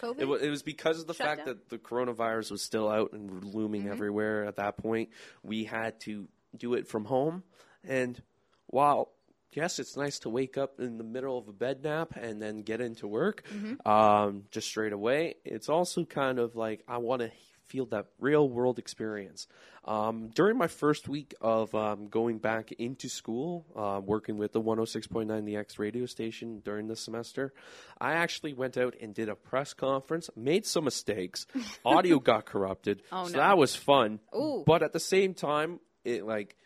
COVID. 0.01 0.19
It 0.21 0.25
was, 0.29 0.43
it 0.43 0.51
was 0.51 0.63
because 0.63 1.01
of 1.01 1.07
the 1.07 1.15
Shut 1.15 1.27
fact 1.27 1.39
down? 1.47 1.47
that 1.49 1.69
the 1.69 1.79
coronavirus 1.79 2.51
was 2.51 2.63
still 2.63 2.89
out 2.89 3.13
and 3.13 3.45
looming 3.45 3.83
Mm-hmm. 3.83 3.93
everywhere 3.93 4.45
at 4.45 4.57
that 4.57 4.77
point. 4.77 5.11
We 5.43 5.65
had 5.65 6.01
to 6.01 6.29
do 6.57 6.75
it 6.75 6.89
from 6.89 7.05
home. 7.05 7.43
And 7.85 8.21
while, 8.67 9.11
yes, 9.53 9.79
it's 9.79 9.97
nice 9.97 10.19
to 10.21 10.29
wake 10.31 10.57
up 10.59 10.81
in 10.81 10.99
the 10.99 11.05
middle 11.05 11.39
of 11.39 11.49
a 11.49 11.53
bed 11.53 11.83
nap 11.83 12.15
and 12.17 12.41
then 12.43 12.63
get 12.63 12.81
into 12.81 13.07
work 13.07 13.45
Mm-hmm. 13.55 13.89
um, 13.89 14.45
just 14.51 14.67
straight 14.69 14.93
away, 14.93 15.37
it's 15.45 15.69
also 15.69 16.05
kind 16.05 16.39
of 16.39 16.57
like 16.57 16.83
I 16.89 16.99
want 16.99 17.23
to 17.23 17.31
feel 17.71 17.87
that 17.87 18.07
real 18.19 18.49
world 18.49 18.79
experience. 18.79 19.47
Um, 19.85 20.29
during 20.35 20.59
my 20.59 20.67
first 20.67 21.09
week 21.09 21.35
of 21.41 21.75
um, 21.75 22.09
going 22.09 22.39
back 22.39 22.73
into 22.73 23.09
school, 23.09 23.65
uh, 23.77 24.01
working 24.05 24.37
with 24.39 24.53
the 24.53 24.61
106.9 24.61 25.45
The 25.45 25.57
X 25.57 25.79
radio 25.79 26.05
station 26.07 26.61
during 26.65 26.89
the 26.89 26.97
semester, 26.97 27.53
I 28.01 28.13
actually 28.15 28.53
went 28.53 28.77
out 28.77 28.95
and 29.01 29.15
did 29.15 29.29
a 29.29 29.35
press 29.37 29.73
conference, 29.73 30.29
made 30.37 30.67
some 30.67 30.85
mistakes, 30.85 31.47
audio 31.85 32.19
got 32.19 32.45
corrupted, 32.45 33.03
Oh, 33.13 33.27
so 33.27 33.33
no. 33.33 33.39
that 33.39 33.57
was 33.57 33.75
fun. 33.77 34.21
Ooh. 34.35 34.65
But 34.67 34.83
at 34.83 34.93
the 34.93 35.01
same 35.01 35.33
time, 35.35 35.81
it 36.05 36.25
like 36.27 36.57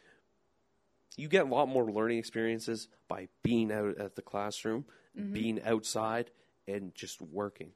you 1.16 1.28
get 1.28 1.46
a 1.46 1.48
lot 1.48 1.68
more 1.68 1.90
learning 1.90 2.18
experiences 2.18 2.88
by 3.08 3.28
being 3.42 3.70
out 3.70 3.98
at 3.98 4.16
the 4.16 4.22
classroom, 4.22 4.84
Mm-hmm. 5.16 5.32
being 5.32 5.60
outside, 5.64 6.30
and 6.66 6.92
just 6.92 7.22
working. 7.22 7.70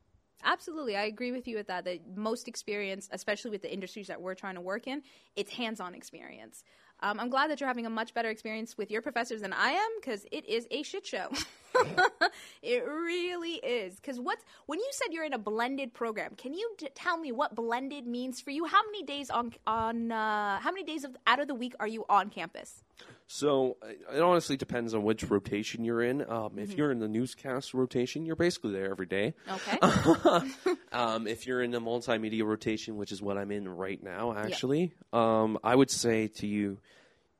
Absolutely, 0.44 0.96
I 0.96 1.04
agree 1.04 1.32
with 1.32 1.48
you 1.48 1.56
with 1.56 1.66
that. 1.66 1.84
The 1.84 2.00
most 2.14 2.48
experience, 2.48 3.08
especially 3.12 3.50
with 3.50 3.62
the 3.62 3.72
industries 3.72 4.06
that 4.06 4.20
we're 4.20 4.34
trying 4.34 4.54
to 4.54 4.60
work 4.60 4.86
in, 4.86 5.02
it's 5.36 5.52
hands-on 5.52 5.94
experience. 5.94 6.64
Um, 7.00 7.20
I'm 7.20 7.30
glad 7.30 7.50
that 7.50 7.60
you're 7.60 7.68
having 7.68 7.86
a 7.86 7.90
much 7.90 8.12
better 8.12 8.28
experience 8.28 8.76
with 8.76 8.90
your 8.90 9.02
professors 9.02 9.40
than 9.42 9.52
I 9.52 9.70
am 9.70 9.88
because 10.00 10.26
it 10.32 10.44
is 10.46 10.66
a 10.70 10.82
shit 10.82 11.06
show. 11.06 11.28
it 12.62 12.84
really 12.84 13.54
is. 13.54 13.96
Because 13.96 14.18
what's 14.18 14.44
when 14.66 14.80
you 14.80 14.88
said 14.92 15.12
you're 15.12 15.24
in 15.24 15.32
a 15.32 15.38
blended 15.38 15.94
program? 15.94 16.34
Can 16.36 16.54
you 16.54 16.74
tell 16.94 17.16
me 17.16 17.30
what 17.30 17.54
blended 17.54 18.06
means 18.06 18.40
for 18.40 18.50
you? 18.50 18.64
How 18.64 18.80
many 18.86 19.04
days 19.04 19.30
on 19.30 19.52
on 19.66 20.10
uh, 20.10 20.58
how 20.58 20.72
many 20.72 20.82
days 20.82 21.04
of 21.04 21.16
out 21.26 21.38
of 21.38 21.46
the 21.46 21.54
week 21.54 21.74
are 21.78 21.86
you 21.86 22.04
on 22.08 22.30
campus? 22.30 22.82
So 23.30 23.76
uh, 23.82 24.16
it 24.16 24.22
honestly 24.22 24.56
depends 24.56 24.94
on 24.94 25.02
which 25.02 25.22
rotation 25.30 25.84
you're 25.84 26.02
in. 26.02 26.22
Um, 26.28 26.58
If 26.58 26.70
Mm-hmm. 26.70 26.78
you're 26.78 26.90
in 26.90 26.98
the 26.98 27.08
newscast 27.08 27.74
rotation, 27.74 28.24
you're 28.24 28.36
basically 28.36 28.72
there 28.72 28.90
every 28.90 29.06
day. 29.06 29.34
Okay. 29.48 29.78
Um, 30.92 31.26
if 31.26 31.46
you're 31.46 31.60
in 31.62 31.70
the 31.70 31.80
multimedia 31.80 32.44
rotation, 32.44 32.96
which 32.96 33.12
is 33.12 33.20
what 33.20 33.36
I'm 33.36 33.50
in 33.52 33.68
right 33.68 34.02
now, 34.02 34.32
actually, 34.34 34.94
um, 35.12 35.58
I 35.62 35.74
would 35.74 35.90
say 35.90 36.28
to 36.28 36.46
you, 36.46 36.78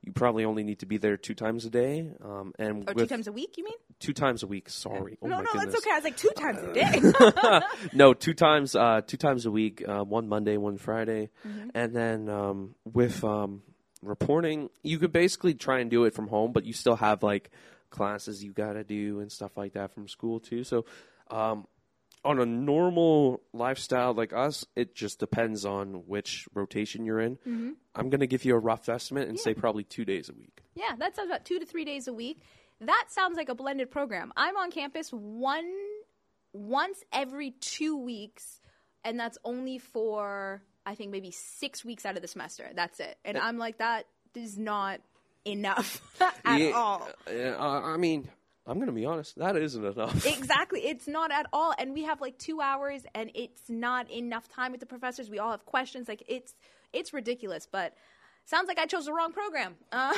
you 0.04 0.12
probably 0.12 0.44
only 0.44 0.62
need 0.64 0.80
to 0.80 0.86
be 0.86 0.98
there 0.98 1.16
two 1.16 1.32
times 1.34 1.64
a 1.64 1.70
day, 1.70 2.10
um, 2.22 2.52
and 2.58 2.86
or 2.86 2.92
two 2.92 3.06
times 3.06 3.26
a 3.26 3.32
week? 3.32 3.56
You 3.56 3.64
mean? 3.64 3.74
two 4.00 4.12
times 4.12 4.42
a 4.42 4.46
week. 4.46 4.68
Sorry, 4.68 5.16
oh 5.22 5.26
no, 5.28 5.38
my 5.38 5.42
no, 5.44 5.48
goodness. 5.54 5.72
that's 5.74 5.86
okay. 5.86 5.90
I 5.92 5.94
was 5.94 6.04
like 6.04 6.16
two 6.18 6.30
times 6.36 6.58
a 6.62 6.72
day. 6.74 7.60
no, 7.94 8.12
two 8.12 8.34
times, 8.34 8.76
uh, 8.76 9.00
two 9.06 9.16
times 9.16 9.46
a 9.46 9.50
week. 9.50 9.82
Uh, 9.88 10.04
one 10.04 10.28
Monday, 10.28 10.58
one 10.58 10.76
Friday, 10.76 11.30
Mm-hmm. 11.46 11.70
and 11.74 11.96
then 11.96 12.28
um, 12.28 12.74
with 12.84 13.24
um, 13.24 13.62
reporting, 14.02 14.70
you 14.82 14.98
could 14.98 15.12
basically 15.12 15.54
try 15.54 15.80
and 15.80 15.90
do 15.90 16.04
it 16.04 16.14
from 16.14 16.28
home, 16.28 16.52
but 16.52 16.64
you 16.64 16.72
still 16.72 16.96
have 16.96 17.22
like 17.22 17.50
classes 17.90 18.44
you 18.44 18.52
got 18.52 18.74
to 18.74 18.84
do 18.84 19.20
and 19.20 19.32
stuff 19.32 19.56
like 19.56 19.72
that 19.74 19.92
from 19.92 20.08
school 20.08 20.40
too. 20.40 20.64
So, 20.64 20.84
um, 21.30 21.66
on 22.24 22.40
a 22.40 22.46
normal 22.46 23.40
lifestyle 23.52 24.12
like 24.12 24.32
us, 24.32 24.66
it 24.74 24.94
just 24.94 25.20
depends 25.20 25.64
on 25.64 26.06
which 26.06 26.46
rotation 26.52 27.04
you're 27.04 27.20
in. 27.20 27.36
Mm-hmm. 27.36 27.70
I'm 27.94 28.10
gonna 28.10 28.26
give 28.26 28.44
you 28.44 28.54
a 28.54 28.58
rough 28.58 28.88
estimate 28.88 29.28
and 29.28 29.38
say 29.38 29.54
probably 29.54 29.84
two 29.84 30.04
days 30.04 30.28
a 30.28 30.32
week. 30.32 30.62
Yeah, 30.74 30.94
that 30.98 31.16
sounds 31.16 31.30
about 31.30 31.44
two 31.44 31.58
to 31.58 31.66
three 31.66 31.84
days 31.84 32.08
a 32.08 32.12
week. 32.12 32.42
That 32.80 33.06
sounds 33.08 33.36
like 33.36 33.48
a 33.48 33.54
blended 33.54 33.90
program. 33.90 34.32
I'm 34.36 34.56
on 34.56 34.70
campus 34.70 35.10
one 35.10 35.70
once 36.52 37.02
every 37.12 37.52
two 37.52 37.96
weeks, 37.96 38.60
and 39.04 39.18
that's 39.18 39.38
only 39.44 39.78
for 39.78 40.62
I 40.88 40.94
think 40.94 41.10
maybe 41.10 41.30
six 41.30 41.84
weeks 41.84 42.06
out 42.06 42.16
of 42.16 42.22
the 42.22 42.28
semester. 42.28 42.64
That's 42.74 42.98
it. 43.00 43.16
And 43.24 43.36
I'm 43.36 43.58
like, 43.58 43.78
that 43.78 44.06
is 44.34 44.56
not 44.56 45.00
enough 45.44 46.00
at 46.44 46.58
Yeah, 46.60 46.70
all. 46.72 47.08
uh, 47.28 47.56
I 47.58 47.96
mean, 47.96 48.28
I'm 48.66 48.78
gonna 48.78 48.92
be 48.92 49.04
honest. 49.04 49.36
That 49.38 49.56
isn't 49.56 49.84
enough. 49.84 50.26
Exactly. 50.38 50.80
It's 50.86 51.06
not 51.08 51.30
at 51.32 51.46
all. 51.52 51.74
And 51.78 51.92
we 51.94 52.04
have 52.04 52.20
like 52.20 52.38
two 52.38 52.60
hours 52.60 53.02
and 53.14 53.30
it's 53.34 53.62
not 53.68 54.10
enough 54.10 54.48
time 54.48 54.72
with 54.72 54.80
the 54.80 54.86
professors. 54.86 55.28
We 55.30 55.38
all 55.38 55.50
have 55.50 55.64
questions. 55.66 56.08
Like 56.08 56.22
it's 56.28 56.54
it's 56.92 57.12
ridiculous, 57.12 57.66
but 57.70 57.94
sounds 58.46 58.66
like 58.68 58.78
I 58.78 58.86
chose 58.86 59.04
the 59.06 59.12
wrong 59.12 59.32
program. 59.32 59.76
Uh, 59.92 60.14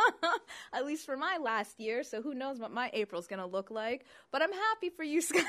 at 0.72 0.84
least 0.86 1.06
for 1.06 1.16
my 1.16 1.38
last 1.42 1.78
year. 1.80 2.02
So 2.02 2.22
who 2.22 2.34
knows 2.34 2.58
what 2.58 2.70
my 2.72 2.90
April's 2.92 3.26
gonna 3.26 3.46
look 3.46 3.70
like. 3.70 4.04
But 4.32 4.42
I'm 4.42 4.52
happy 4.52 4.90
for 4.90 5.02
you, 5.02 5.20
Scott. 5.20 5.44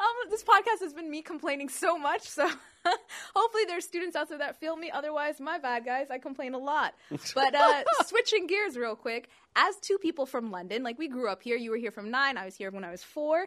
Um, 0.00 0.30
this 0.30 0.42
podcast 0.42 0.80
has 0.80 0.94
been 0.94 1.10
me 1.10 1.20
complaining 1.20 1.68
so 1.68 1.98
much, 1.98 2.22
so 2.22 2.48
hopefully 3.34 3.64
there's 3.66 3.84
students 3.84 4.16
out 4.16 4.30
there 4.30 4.38
that 4.38 4.58
feel 4.58 4.74
me. 4.74 4.90
Otherwise, 4.90 5.40
my 5.40 5.58
bad, 5.58 5.84
guys. 5.84 6.06
I 6.10 6.16
complain 6.18 6.54
a 6.54 6.58
lot. 6.58 6.94
But 7.34 7.54
uh, 7.54 7.84
switching 8.06 8.46
gears 8.46 8.78
real 8.78 8.96
quick, 8.96 9.28
as 9.54 9.76
two 9.76 9.98
people 9.98 10.24
from 10.24 10.50
London, 10.50 10.82
like 10.82 10.98
we 10.98 11.08
grew 11.08 11.28
up 11.28 11.42
here, 11.42 11.56
you 11.56 11.70
were 11.70 11.76
here 11.76 11.90
from 11.90 12.10
nine, 12.10 12.38
I 12.38 12.46
was 12.46 12.56
here 12.56 12.70
when 12.70 12.82
I 12.82 12.90
was 12.90 13.02
four. 13.02 13.46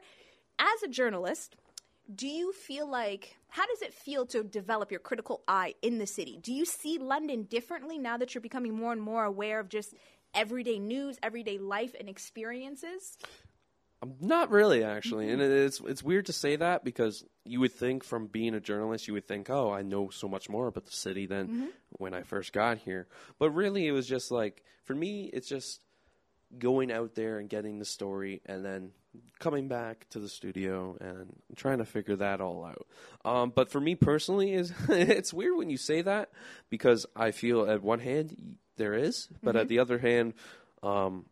As 0.60 0.84
a 0.84 0.88
journalist, 0.88 1.56
do 2.14 2.28
you 2.28 2.54
feel 2.54 2.88
like 2.88 3.36
how 3.48 3.66
does 3.66 3.82
it 3.82 3.94
feel 3.94 4.26
to 4.28 4.44
develop 4.44 4.92
your 4.92 5.00
critical 5.00 5.42
eye 5.48 5.74
in 5.82 5.98
the 5.98 6.08
city? 6.08 6.38
Do 6.42 6.54
you 6.54 6.66
see 6.66 7.00
London 7.00 7.44
differently 7.44 7.98
now 7.98 8.18
that 8.18 8.34
you're 8.36 8.42
becoming 8.42 8.76
more 8.76 8.92
and 8.92 9.02
more 9.02 9.24
aware 9.24 9.60
of 9.60 9.70
just 9.70 9.96
everyday 10.36 10.80
news, 10.80 11.18
everyday 11.24 11.58
life, 11.58 11.96
and 12.00 12.10
experiences? 12.10 13.18
Not 14.20 14.50
really, 14.50 14.84
actually, 14.84 15.30
and 15.30 15.42
it's 15.42 15.80
it's 15.86 16.04
weird 16.04 16.26
to 16.28 16.34
say 16.34 16.56
that 16.56 16.84
because 16.84 17.24
you 17.46 17.60
would 17.60 17.74
think 17.74 18.04
from 18.04 18.28
being 18.28 18.54
a 18.56 18.60
journalist, 18.60 19.08
you 19.08 19.14
would 19.14 19.28
think, 19.28 19.50
oh, 19.50 19.72
I 19.72 19.82
know 19.82 20.10
so 20.10 20.28
much 20.28 20.50
more 20.50 20.68
about 20.68 20.86
the 20.86 20.92
city 20.92 21.26
than 21.26 21.70
when 21.92 22.14
I 22.14 22.24
first 22.24 22.54
got 22.54 22.80
here. 22.80 23.08
But 23.40 23.52
really, 23.52 23.88
it 23.88 23.92
was 23.92 24.08
just 24.08 24.32
like 24.32 24.64
for 24.84 24.96
me, 24.96 25.30
it's 25.32 25.48
just 25.48 25.82
going 26.58 26.92
out 26.92 27.16
there 27.16 27.40
and 27.40 27.50
getting 27.50 27.80
the 27.80 27.86
story, 27.86 28.42
and 28.46 28.64
then 28.66 28.92
coming 29.40 29.68
back 29.68 30.08
to 30.10 30.20
the 30.20 30.30
studio 30.30 30.98
and 31.00 31.36
trying 31.56 31.78
to 31.78 31.86
figure 31.86 32.16
that 32.16 32.42
all 32.42 32.66
out. 32.66 32.88
Um, 33.24 33.52
but 33.56 33.70
for 33.70 33.80
me 33.80 33.96
personally, 33.96 34.54
is 34.54 34.74
it's 34.90 35.34
weird 35.34 35.58
when 35.58 35.70
you 35.70 35.78
say 35.78 36.02
that 36.02 36.30
because 36.70 37.06
I 37.16 37.32
feel 37.32 37.70
at 37.70 37.84
one 37.84 38.00
hand 38.00 38.58
there 38.78 38.94
is, 38.94 39.28
but 39.42 39.56
at 39.56 39.68
the 39.68 39.80
other 39.80 40.00
hand. 40.00 40.34
Um, 40.82 41.26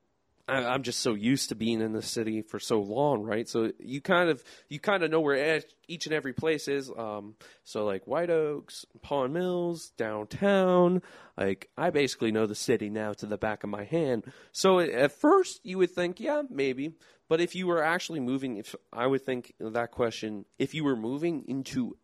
I- 0.52 0.66
I'm 0.74 0.84
just 0.84 1.00
so 1.00 1.14
used 1.14 1.50
to 1.50 1.56
being 1.56 1.80
in 1.80 1.94
the 1.94 2.02
city 2.02 2.42
for 2.42 2.60
so 2.60 2.82
long, 2.82 3.24
right? 3.24 3.48
So 3.48 3.72
you 3.80 4.02
kind 4.02 4.30
of 4.30 4.44
you 4.68 4.80
kind 4.80 5.02
of 5.02 5.10
know 5.10 5.22
where 5.22 5.62
each 5.88 6.06
and 6.06 6.14
every 6.14 6.34
place 6.34 6.68
is. 6.68 6.92
Um, 6.96 7.36
so 7.64 7.86
like 7.86 8.06
White 8.06 8.30
Oaks, 8.30 8.86
Pond 9.02 9.34
Mills, 9.34 9.92
downtown. 9.98 11.02
Like 11.38 11.70
I 11.78 11.90
basically 11.90 12.32
know 12.34 12.48
the 12.48 12.56
city 12.56 12.90
now 12.90 13.14
to 13.14 13.26
the 13.26 13.38
back 13.38 13.64
of 13.64 13.70
my 13.70 13.86
hand. 13.86 14.26
So 14.52 14.80
at 14.80 15.14
first 15.14 15.62
you 15.64 15.78
would 15.78 15.92
think, 15.92 16.20
yeah, 16.20 16.42
maybe. 16.50 16.96
But 17.30 17.40
if 17.40 17.56
you 17.56 17.66
were 17.68 17.82
actually 17.82 18.20
moving, 18.20 18.58
if 18.58 18.76
I 18.92 19.08
would 19.08 19.24
think 19.24 19.54
that 19.60 19.92
question, 19.92 20.44
if 20.60 20.74
you 20.74 20.84
were 20.84 20.98
moving 20.98 21.46
into 21.48 21.96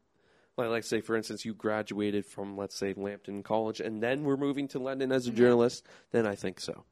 like, 0.58 0.70
like 0.70 0.84
say 0.86 1.02
for 1.02 1.18
instance 1.18 1.44
you 1.44 1.54
graduated 1.54 2.26
from 2.26 2.56
let's 2.56 2.78
say 2.78 2.94
Lambton 2.96 3.44
College 3.44 3.82
and 3.82 4.02
then 4.02 4.24
we're 4.24 4.38
moving 4.38 4.70
to 4.70 4.80
London 4.80 5.12
as 5.12 5.28
a 5.28 5.32
journalist, 5.32 5.86
then 6.12 6.26
I 6.26 6.36
think 6.36 6.62
so. 6.62 6.86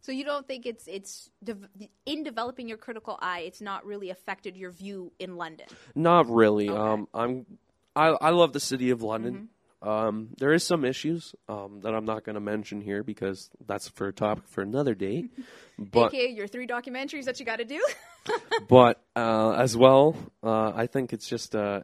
So 0.00 0.12
you 0.12 0.24
don't 0.24 0.46
think 0.46 0.66
it's 0.66 0.86
it's 0.86 1.30
dev- 1.44 1.68
in 2.06 2.22
developing 2.22 2.68
your 2.68 2.78
critical 2.78 3.18
eye, 3.20 3.40
it's 3.40 3.60
not 3.60 3.84
really 3.84 4.10
affected 4.10 4.56
your 4.56 4.70
view 4.70 5.12
in 5.18 5.36
London. 5.36 5.66
Not 5.94 6.28
really. 6.28 6.68
Um, 6.68 7.06
I'm 7.12 7.46
I 7.94 8.08
I 8.08 8.30
love 8.30 8.52
the 8.52 8.60
city 8.60 8.90
of 8.90 9.02
London. 9.02 9.50
Um, 9.82 10.28
there 10.36 10.52
is 10.52 10.62
some 10.62 10.84
issues 10.84 11.34
um, 11.48 11.80
that 11.82 11.94
I'm 11.94 12.04
not 12.04 12.22
going 12.22 12.34
to 12.34 12.40
mention 12.40 12.82
here 12.82 13.02
because 13.02 13.48
that's 13.66 13.88
for 13.88 14.08
a 14.08 14.12
topic 14.12 14.44
for 14.46 14.62
another 14.62 14.94
day. 14.94 15.24
But 15.82 16.12
AKA 16.12 16.32
your 16.32 16.46
three 16.46 16.66
documentaries 16.66 17.24
that 17.24 17.40
you 17.40 17.46
got 17.46 17.56
to 17.56 17.64
do. 17.64 17.82
but 18.68 19.02
uh, 19.16 19.52
as 19.52 19.74
well, 19.74 20.14
uh, 20.42 20.72
I 20.74 20.86
think 20.86 21.14
it's 21.14 21.26
just 21.26 21.56
uh, 21.56 21.80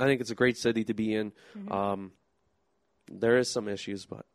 I 0.00 0.06
think 0.06 0.20
it's 0.20 0.32
a 0.32 0.34
great 0.34 0.56
city 0.56 0.82
to 0.82 0.92
be 0.94 1.14
in. 1.14 1.32
Um, 1.70 2.10
there 3.08 3.36
is 3.36 3.48
some 3.48 3.68
issues, 3.68 4.06
but 4.06 4.26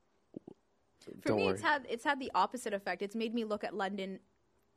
For 1.21 1.29
don't 1.29 1.37
me, 1.37 1.43
worry. 1.45 1.53
it's 1.53 1.61
had 1.61 1.87
it's 1.89 2.03
had 2.03 2.19
the 2.19 2.31
opposite 2.35 2.73
effect. 2.73 3.01
It's 3.01 3.15
made 3.15 3.33
me 3.33 3.43
look 3.43 3.63
at 3.63 3.75
London 3.75 4.19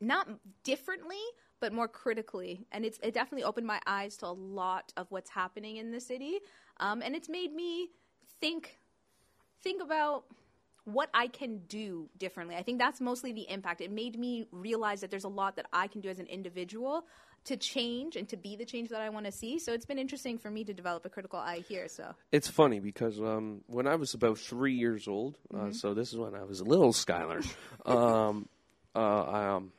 not 0.01 0.27
differently, 0.63 1.21
but 1.59 1.73
more 1.73 1.87
critically, 1.87 2.67
and 2.71 2.85
it's 2.85 2.99
it 3.01 3.13
definitely 3.13 3.43
opened 3.43 3.67
my 3.67 3.79
eyes 3.87 4.17
to 4.17 4.27
a 4.27 4.35
lot 4.35 4.91
of 4.97 5.07
what's 5.09 5.29
happening 5.29 5.77
in 5.77 5.91
the 5.91 5.99
city, 5.99 6.39
um, 6.79 7.01
and 7.01 7.15
it's 7.15 7.29
made 7.29 7.53
me 7.53 7.89
think 8.41 8.77
think 9.63 9.81
about 9.81 10.25
what 10.85 11.09
I 11.13 11.27
can 11.27 11.59
do 11.67 12.09
differently. 12.17 12.55
I 12.55 12.63
think 12.63 12.79
that's 12.79 13.01
mostly 13.01 13.33
the 13.33 13.49
impact. 13.49 13.81
It 13.81 13.91
made 13.91 14.17
me 14.17 14.47
realize 14.51 15.01
that 15.01 15.11
there's 15.11 15.23
a 15.23 15.29
lot 15.29 15.55
that 15.57 15.65
I 15.73 15.87
can 15.87 16.01
do 16.01 16.09
as 16.09 16.19
an 16.19 16.27
individual 16.27 17.05
to 17.45 17.57
change 17.57 18.15
and 18.15 18.27
to 18.29 18.37
be 18.37 18.55
the 18.55 18.65
change 18.65 18.89
that 18.89 19.01
I 19.01 19.09
want 19.09 19.25
to 19.25 19.31
see. 19.31 19.59
So 19.59 19.73
it's 19.73 19.85
been 19.85 19.99
interesting 19.99 20.37
for 20.37 20.49
me 20.49 20.63
to 20.63 20.73
develop 20.73 21.05
a 21.05 21.09
critical 21.09 21.39
eye 21.39 21.63
here. 21.67 21.87
So 21.87 22.13
It's 22.31 22.47
funny 22.47 22.79
because 22.79 23.19
um, 23.19 23.61
when 23.67 23.87
I 23.87 23.95
was 23.95 24.13
about 24.13 24.37
three 24.37 24.73
years 24.73 25.07
old, 25.07 25.37
uh, 25.53 25.71
so 25.71 25.93
this 25.93 26.11
is 26.11 26.17
when 26.17 26.35
I 26.35 26.43
was 26.43 26.59
a 26.59 26.63
little 26.63 26.91
Skylar, 26.91 27.45
um, 27.85 28.47
uh, 28.95 28.99
I, 28.99 29.47
um, 29.55 29.71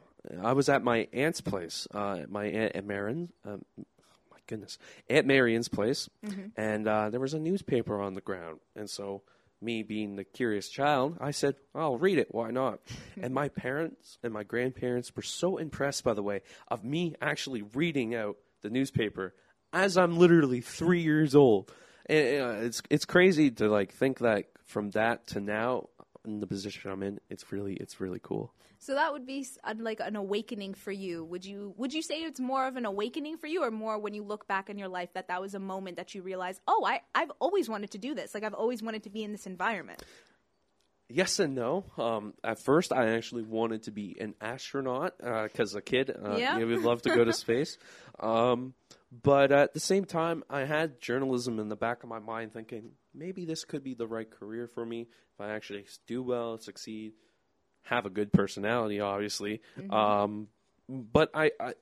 I 0.42 0.52
was 0.52 0.68
at 0.68 0.82
my 0.82 1.08
aunt's 1.12 1.40
place, 1.40 1.86
uh, 1.92 2.22
my 2.28 2.46
aunt 2.46 2.86
Marion. 2.86 3.32
Um, 3.44 3.64
my 3.76 4.38
goodness, 4.46 4.78
Aunt 5.08 5.26
Marion's 5.26 5.68
place, 5.68 6.08
and 6.56 6.86
uh, 6.86 7.10
there 7.10 7.20
was 7.20 7.34
a 7.34 7.38
newspaper 7.38 8.00
on 8.00 8.14
the 8.14 8.20
ground, 8.20 8.60
and 8.74 8.90
so. 8.90 9.22
Me 9.60 9.82
being 9.82 10.16
the 10.16 10.24
curious 10.24 10.68
child, 10.68 11.16
I 11.20 11.30
said, 11.30 11.56
"I'll 11.74 11.98
read 11.98 12.18
it. 12.18 12.28
Why 12.30 12.50
not?" 12.50 12.80
and 13.20 13.32
my 13.32 13.48
parents 13.48 14.18
and 14.22 14.32
my 14.32 14.42
grandparents 14.42 15.14
were 15.16 15.22
so 15.22 15.56
impressed, 15.56 16.04
by 16.04 16.14
the 16.14 16.22
way, 16.22 16.42
of 16.68 16.84
me 16.84 17.14
actually 17.20 17.62
reading 17.62 18.14
out 18.14 18.36
the 18.62 18.70
newspaper 18.70 19.34
as 19.72 19.96
I'm 19.96 20.18
literally 20.18 20.60
three 20.60 21.02
years 21.02 21.34
old. 21.34 21.72
And, 22.06 22.42
uh, 22.42 22.66
it's 22.66 22.82
it's 22.90 23.04
crazy 23.04 23.50
to 23.52 23.68
like 23.68 23.92
think 23.92 24.18
that 24.20 24.46
from 24.64 24.90
that 24.90 25.26
to 25.28 25.40
now 25.40 25.88
in 26.26 26.40
the 26.40 26.46
position 26.46 26.90
I'm 26.90 27.02
in, 27.02 27.20
it's 27.30 27.52
really 27.52 27.74
it's 27.74 28.00
really 28.00 28.20
cool. 28.22 28.52
So 28.78 28.94
that 28.94 29.12
would 29.12 29.24
be 29.26 29.46
uh, 29.64 29.74
like 29.78 30.00
an 30.00 30.16
awakening 30.16 30.74
for 30.74 30.92
you. 30.92 31.24
Would 31.24 31.44
you 31.44 31.74
would 31.76 31.92
you 31.94 32.02
say 32.02 32.16
it's 32.22 32.40
more 32.40 32.66
of 32.66 32.76
an 32.76 32.84
awakening 32.84 33.38
for 33.38 33.46
you, 33.46 33.62
or 33.62 33.70
more 33.70 33.98
when 33.98 34.14
you 34.14 34.22
look 34.22 34.46
back 34.46 34.68
in 34.68 34.78
your 34.78 34.88
life 34.88 35.10
that 35.14 35.28
that 35.28 35.40
was 35.40 35.54
a 35.54 35.58
moment 35.58 35.96
that 35.96 36.14
you 36.14 36.22
realized, 36.22 36.60
oh, 36.68 36.84
I 36.86 37.00
I've 37.14 37.32
always 37.40 37.68
wanted 37.68 37.92
to 37.92 37.98
do 37.98 38.14
this. 38.14 38.34
Like 38.34 38.44
I've 38.44 38.54
always 38.54 38.82
wanted 38.82 39.04
to 39.04 39.10
be 39.10 39.22
in 39.24 39.32
this 39.32 39.46
environment. 39.46 40.02
Yes 41.08 41.38
and 41.38 41.54
no. 41.54 41.84
Um, 41.96 42.34
at 42.42 42.58
first, 42.64 42.92
I 42.92 43.10
actually 43.14 43.44
wanted 43.44 43.84
to 43.84 43.92
be 43.92 44.16
an 44.20 44.34
astronaut 44.40 45.14
because 45.18 45.74
a 45.76 45.80
kid, 45.80 46.10
uh, 46.10 46.36
Yeah. 46.36 46.58
you 46.58 46.66
know, 46.66 46.74
would 46.74 46.82
love 46.84 47.02
to 47.02 47.14
go 47.14 47.24
to 47.24 47.32
space. 47.44 47.78
Um, 48.18 48.74
but 49.22 49.52
at 49.52 49.72
the 49.72 49.78
same 49.78 50.04
time, 50.04 50.42
I 50.50 50.64
had 50.64 51.00
journalism 51.00 51.60
in 51.60 51.68
the 51.68 51.76
back 51.76 52.02
of 52.02 52.08
my 52.08 52.18
mind, 52.18 52.52
thinking 52.52 52.90
maybe 53.16 53.44
this 53.44 53.64
could 53.64 53.82
be 53.82 53.94
the 53.94 54.06
right 54.06 54.30
career 54.30 54.68
for 54.68 54.84
me 54.84 55.02
if 55.02 55.40
I 55.40 55.50
actually 55.50 55.86
do 56.06 56.22
well, 56.22 56.58
succeed, 56.58 57.12
have 57.82 58.06
a 58.06 58.10
good 58.10 58.32
personality, 58.32 59.00
obviously. 59.00 59.62
Um, 59.90 60.48
but 60.88 61.30
I, 61.34 61.50
I, 61.60 61.74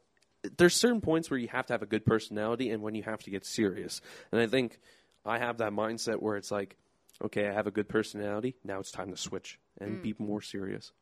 there's 0.56 0.74
certain 0.74 1.00
points 1.00 1.30
where 1.30 1.38
you 1.38 1.48
have 1.48 1.66
to 1.66 1.72
have 1.72 1.82
a 1.82 1.86
good 1.86 2.04
personality, 2.04 2.70
and 2.70 2.82
when 2.82 2.94
you 2.94 3.02
have 3.02 3.22
to 3.24 3.30
get 3.30 3.44
serious. 3.44 4.00
And 4.32 4.40
I 4.40 4.46
think 4.46 4.78
I 5.24 5.38
have 5.38 5.58
that 5.58 5.72
mindset 5.72 6.20
where 6.20 6.36
it's 6.36 6.50
like, 6.50 6.76
okay, 7.24 7.48
I 7.48 7.52
have 7.52 7.66
a 7.66 7.70
good 7.70 7.88
personality. 7.88 8.56
Now 8.64 8.80
it's 8.80 8.90
time 8.90 9.10
to 9.10 9.16
switch 9.16 9.58
and 9.80 10.02
be 10.02 10.14
more 10.18 10.42
serious. 10.42 10.92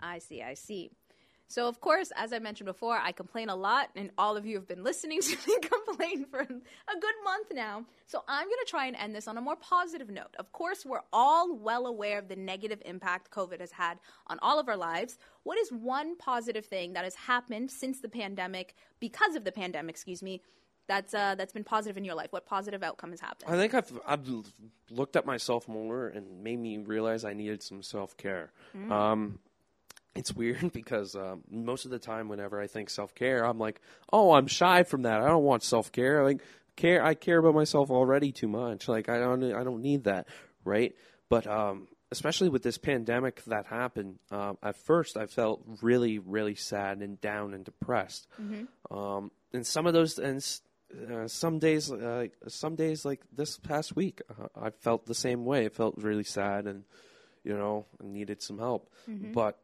I 0.00 0.18
see, 0.18 0.42
I 0.42 0.54
see. 0.54 0.90
So, 1.48 1.68
of 1.68 1.80
course, 1.80 2.10
as 2.16 2.32
I 2.32 2.38
mentioned 2.38 2.66
before, 2.66 2.96
I 2.96 3.12
complain 3.12 3.48
a 3.48 3.54
lot, 3.56 3.90
and 3.94 4.10
all 4.16 4.36
of 4.36 4.46
you 4.46 4.56
have 4.56 4.66
been 4.66 4.82
listening 4.82 5.20
to 5.22 5.36
me 5.46 5.58
complain 5.60 6.24
for 6.24 6.40
a 6.40 6.46
good 6.46 7.14
month 7.24 7.48
now. 7.52 7.84
So, 8.06 8.24
I'm 8.26 8.46
going 8.46 8.58
to 8.64 8.70
try 8.70 8.86
and 8.86 8.96
end 8.96 9.14
this 9.14 9.28
on 9.28 9.36
a 9.36 9.40
more 9.40 9.56
positive 9.56 10.08
note. 10.10 10.34
Of 10.38 10.52
course, 10.52 10.84
we're 10.84 11.02
all 11.12 11.54
well 11.54 11.86
aware 11.86 12.18
of 12.18 12.28
the 12.28 12.36
negative 12.36 12.80
impact 12.84 13.30
COVID 13.30 13.60
has 13.60 13.72
had 13.72 13.98
on 14.26 14.38
all 14.42 14.58
of 14.58 14.68
our 14.68 14.76
lives. 14.76 15.18
What 15.42 15.58
is 15.58 15.70
one 15.70 16.16
positive 16.16 16.64
thing 16.66 16.94
that 16.94 17.04
has 17.04 17.14
happened 17.14 17.70
since 17.70 18.00
the 18.00 18.08
pandemic, 18.08 18.74
because 18.98 19.36
of 19.36 19.44
the 19.44 19.52
pandemic, 19.52 19.94
excuse 19.94 20.22
me, 20.22 20.40
that's, 20.86 21.14
uh, 21.14 21.34
that's 21.34 21.52
been 21.52 21.64
positive 21.64 21.96
in 21.96 22.04
your 22.04 22.14
life? 22.14 22.32
What 22.32 22.46
positive 22.46 22.82
outcome 22.82 23.10
has 23.10 23.20
happened? 23.20 23.50
I 23.50 23.56
think 23.56 23.74
I've 23.74 23.92
I've 24.06 24.28
looked 24.90 25.16
at 25.16 25.24
myself 25.24 25.68
more 25.68 26.08
and 26.08 26.42
made 26.42 26.58
me 26.58 26.78
realize 26.78 27.24
I 27.24 27.32
needed 27.32 27.62
some 27.62 27.82
self 27.82 28.16
care. 28.16 28.52
Um, 28.90 29.38
it's 30.14 30.32
weird 30.34 30.72
because 30.74 31.14
um, 31.16 31.42
most 31.50 31.84
of 31.84 31.90
the 31.90 31.98
time, 31.98 32.28
whenever 32.28 32.60
I 32.60 32.66
think 32.66 32.90
self 32.90 33.14
care, 33.14 33.44
I'm 33.44 33.58
like, 33.58 33.80
oh, 34.12 34.32
I'm 34.32 34.46
shy 34.46 34.82
from 34.82 35.02
that. 35.02 35.20
I 35.20 35.28
don't 35.28 35.44
want 35.44 35.62
self 35.62 35.92
care. 35.92 36.24
Like 36.24 36.40
care, 36.76 37.04
I 37.04 37.14
care 37.14 37.38
about 37.38 37.54
myself 37.54 37.90
already 37.90 38.32
too 38.32 38.48
much. 38.48 38.88
Like 38.88 39.08
I 39.08 39.18
don't 39.18 39.42
I 39.52 39.64
don't 39.64 39.82
need 39.82 40.04
that, 40.04 40.28
right? 40.64 40.94
But 41.28 41.46
um, 41.46 41.88
especially 42.10 42.48
with 42.48 42.62
this 42.62 42.78
pandemic 42.78 43.44
that 43.44 43.66
happened, 43.66 44.18
um, 44.30 44.58
at 44.62 44.76
first 44.76 45.16
I 45.16 45.26
felt 45.26 45.62
really 45.82 46.18
really 46.18 46.54
sad 46.54 46.98
and 46.98 47.20
down 47.20 47.54
and 47.54 47.64
depressed. 47.64 48.26
Um, 48.90 49.30
and 49.52 49.66
some 49.66 49.86
of 49.86 49.92
those 49.94 50.18
and. 50.18 50.44
uh, 51.10 51.26
some 51.26 51.58
days, 51.58 51.90
uh, 51.90 52.26
some 52.46 52.76
days 52.76 53.04
like 53.04 53.20
this 53.34 53.58
past 53.58 53.96
week, 53.96 54.22
uh, 54.30 54.46
I 54.54 54.70
felt 54.70 55.06
the 55.06 55.14
same 55.14 55.44
way. 55.44 55.66
I 55.66 55.68
felt 55.70 55.96
really 55.98 56.22
sad, 56.22 56.66
and 56.66 56.84
you 57.42 57.56
know, 57.56 57.86
needed 58.00 58.42
some 58.42 58.58
help. 58.58 58.92
But 59.32 59.58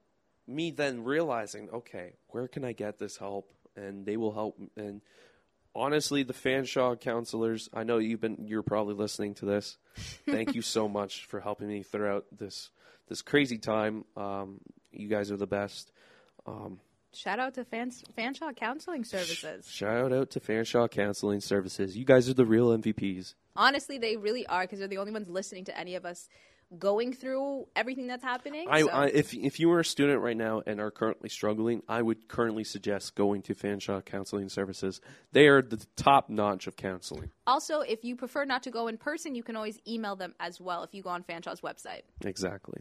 me 0.51 0.71
then 0.71 1.05
realizing, 1.05 1.71
okay, 1.71 2.15
where 2.29 2.49
can 2.49 2.65
I 2.65 2.73
get 2.73 2.99
this 2.99 3.17
help? 3.17 3.51
And 3.77 4.05
they 4.05 4.17
will 4.17 4.33
help. 4.33 4.61
And 4.77 5.01
honestly, 5.75 6.23
the 6.23 6.33
Fanshawe 6.35 7.01
counselors, 7.01 7.69
I 7.73 7.85
know 7.85 7.99
you've 7.99 8.21
been, 8.21 8.45
you're 8.47 8.63
probably 8.63 8.95
listening 8.95 9.35
to 9.35 9.47
this. 9.47 9.79
Thank 10.29 10.55
you 10.55 10.63
so 10.63 10.89
much 10.99 11.25
for 11.27 11.41
helping 11.41 11.69
me 11.69 11.83
throughout 11.83 12.27
this 12.37 12.71
this 13.09 13.23
crazy 13.23 13.59
time. 13.59 14.05
Um, 14.17 14.61
you 14.93 15.09
guys 15.09 15.31
are 15.33 15.37
the 15.37 15.47
best. 15.47 15.91
Um, 16.47 16.79
Shout 17.13 17.41
out 17.41 17.55
to 17.55 17.65
Fans- 17.65 18.05
Fanshawe 18.17 18.55
Counseling 18.55 19.03
Services. 19.03 19.69
shout 19.69 20.13
out 20.13 20.31
to 20.31 20.39
Fanshawe 20.41 20.89
Counseling 20.89 21.41
Services. 21.41 21.97
You 21.97 22.05
guys 22.05 22.29
are 22.29 22.35
the 22.35 22.47
real 22.47 22.69
MVPs. 22.69 23.35
Honestly, 23.57 23.99
they 23.99 24.17
really 24.17 24.47
are 24.47 24.63
because 24.63 24.79
they're 24.79 24.87
the 24.87 24.99
only 24.99 25.11
ones 25.11 25.29
listening 25.29 25.65
to 25.65 25.77
any 25.77 25.97
of 25.97 26.05
us 26.07 26.29
going 26.79 27.13
through 27.13 27.67
everything 27.75 28.07
that's 28.07 28.23
happening. 28.23 28.67
I, 28.71 28.83
so- 28.83 28.89
I, 28.91 29.07
if 29.07 29.35
if 29.35 29.59
you 29.59 29.71
are 29.73 29.81
a 29.81 29.85
student 29.85 30.21
right 30.21 30.37
now 30.37 30.63
and 30.67 30.81
are 30.81 30.91
currently 30.91 31.29
struggling, 31.29 31.83
I 31.89 32.03
would 32.03 32.29
currently 32.29 32.65
suggest 32.65 33.15
going 33.15 33.43
to 33.43 33.55
Fanshawe 33.55 34.05
Counseling 34.05 34.49
Services. 34.49 35.01
They 35.33 35.49
are 35.49 35.63
the 35.63 35.85
top 35.97 36.31
notch 36.31 36.67
of 36.67 36.77
counseling. 36.77 37.31
also, 37.47 37.81
if 37.81 38.05
you 38.05 38.17
prefer 38.17 38.45
not 38.45 38.63
to 38.65 38.71
go 38.71 38.89
in 38.89 38.97
person, 38.99 39.35
you 39.35 39.43
can 39.43 39.57
always 39.57 39.79
email 39.87 40.17
them 40.17 40.35
as 40.39 40.61
well 40.61 40.83
if 40.85 40.95
you 40.95 41.03
go 41.03 41.11
on 41.11 41.25
Fanshawe's 41.25 41.61
website. 41.61 42.03
Exactly. 42.25 42.81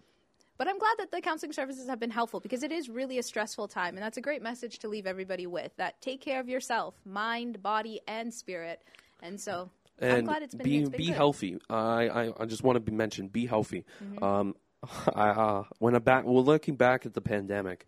But 0.57 0.67
I'm 0.67 0.77
glad 0.77 0.95
that 0.97 1.11
the 1.11 1.21
counseling 1.21 1.53
services 1.53 1.87
have 1.87 2.01
been 2.01 2.09
helpful 2.09 2.41
because 2.41 2.63
it 2.63 2.71
is 2.73 2.89
really 2.89 3.17
a 3.17 3.23
stressful 3.23 3.69
time, 3.69 3.95
and 3.95 4.03
that's 4.03 4.17
a 4.17 4.21
great 4.21 4.41
message 4.41 4.79
to 4.79 4.89
leave 4.89 5.07
everybody 5.07 5.47
with. 5.47 5.71
That 5.77 6.01
take 6.01 6.19
care 6.19 6.39
of 6.41 6.49
yourself, 6.49 6.95
mind, 7.05 7.63
body, 7.63 8.01
and 8.07 8.33
spirit. 8.33 8.81
And 9.21 9.39
so 9.39 9.69
And 10.01 10.27
been 10.57 10.89
be 10.89 10.97
be 10.97 11.05
good. 11.07 11.15
healthy. 11.15 11.59
I, 11.69 12.09
I 12.09 12.33
I 12.39 12.45
just 12.45 12.63
want 12.63 12.77
to 12.77 12.79
be 12.79 12.91
mentioned. 12.91 13.31
Be 13.31 13.45
healthy. 13.45 13.85
Mm-hmm. 14.03 14.23
Um, 14.23 14.55
I 15.15 15.29
uh, 15.29 15.63
when 15.79 15.95
I 15.95 15.99
back 15.99 16.25
well 16.25 16.43
looking 16.43 16.75
back 16.75 17.05
at 17.05 17.13
the 17.13 17.21
pandemic, 17.21 17.85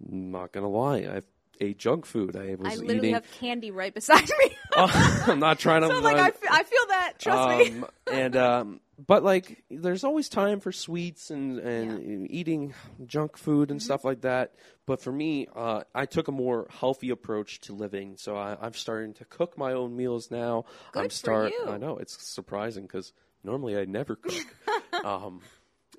not 0.00 0.52
gonna 0.52 0.68
lie, 0.68 0.98
I 0.98 1.22
ate 1.60 1.78
junk 1.78 2.06
food. 2.06 2.36
I 2.36 2.54
was 2.54 2.72
I 2.72 2.76
literally 2.76 2.96
eating. 2.98 3.14
have 3.14 3.30
candy 3.40 3.70
right 3.70 3.92
beside 3.94 4.28
me. 4.28 4.56
I'm 4.76 5.38
not 5.38 5.58
trying 5.58 5.82
to. 5.82 5.88
so 5.88 6.00
like 6.00 6.16
I, 6.16 6.32
I 6.50 6.62
feel 6.64 6.86
that. 6.88 7.12
Trust 7.18 7.58
me. 7.72 7.78
um, 7.78 7.86
and 8.12 8.36
um, 8.36 8.80
but 9.06 9.22
like, 9.22 9.62
there's 9.70 10.04
always 10.04 10.28
time 10.28 10.60
for 10.60 10.72
sweets 10.72 11.30
and 11.30 11.58
and 11.60 12.30
eating 12.30 12.74
junk 13.06 13.36
food 13.36 13.68
Mm-hmm. 13.68 13.72
and 13.72 13.82
stuff 13.82 14.04
like 14.04 14.22
that. 14.22 14.52
But 14.86 15.00
for 15.00 15.12
me, 15.12 15.46
uh, 15.54 15.82
I 15.94 16.06
took 16.06 16.28
a 16.28 16.32
more 16.32 16.66
healthy 16.70 17.10
approach 17.10 17.60
to 17.62 17.72
living. 17.72 18.16
So 18.18 18.36
I, 18.36 18.56
I'm 18.60 18.74
starting 18.74 19.14
to 19.14 19.24
cook 19.24 19.56
my 19.56 19.72
own 19.72 19.96
meals 19.96 20.30
now. 20.30 20.64
I'm 20.94 21.04
Good 21.04 21.12
for 21.12 21.48
you. 21.48 21.66
I 21.68 21.78
know 21.78 21.96
it's 21.98 22.22
surprising 22.26 22.82
because 22.84 23.12
normally 23.42 23.78
I 23.78 23.84
never 23.84 24.16
cook. 24.16 24.44
um, 25.04 25.40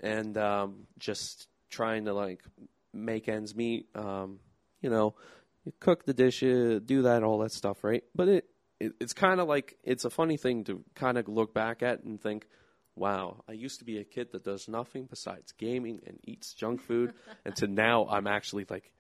and 0.04 0.38
um, 0.38 0.88
just 1.00 1.48
trying 1.70 2.06
to 2.06 2.14
like 2.14 2.42
make 2.94 3.28
ends 3.28 3.56
meet. 3.56 3.88
Um, 3.96 4.40
you 4.82 4.90
know, 4.90 5.16
you 5.66 5.74
cook 5.80 6.06
the 6.06 6.14
dishes, 6.14 6.82
do 6.86 7.04
that, 7.04 7.24
all 7.24 7.40
that 7.40 7.52
stuff, 7.52 7.84
right? 7.84 8.04
But 8.14 8.28
it, 8.30 8.46
it 8.80 8.94
it's 9.00 9.14
kind 9.14 9.40
of 9.40 9.48
like 9.48 9.78
it's 9.84 10.06
a 10.06 10.10
funny 10.10 10.38
thing 10.38 10.64
to 10.66 10.84
kind 10.94 11.18
of 11.18 11.28
look 11.28 11.54
back 11.54 11.82
at 11.84 12.04
and 12.04 12.22
think, 12.22 12.48
wow, 12.96 13.44
I 13.50 13.54
used 13.54 13.80
to 13.80 13.86
be 13.86 13.98
a 13.98 14.04
kid 14.04 14.32
that 14.32 14.44
does 14.44 14.68
nothing 14.68 15.08
besides 15.10 15.52
gaming 15.54 16.02
and 16.06 16.20
eats 16.24 16.54
junk 16.54 16.82
food, 16.82 17.14
and 17.46 17.56
to 17.58 17.68
now 17.68 18.08
I'm 18.08 18.28
actually 18.28 18.66
like, 18.70 18.92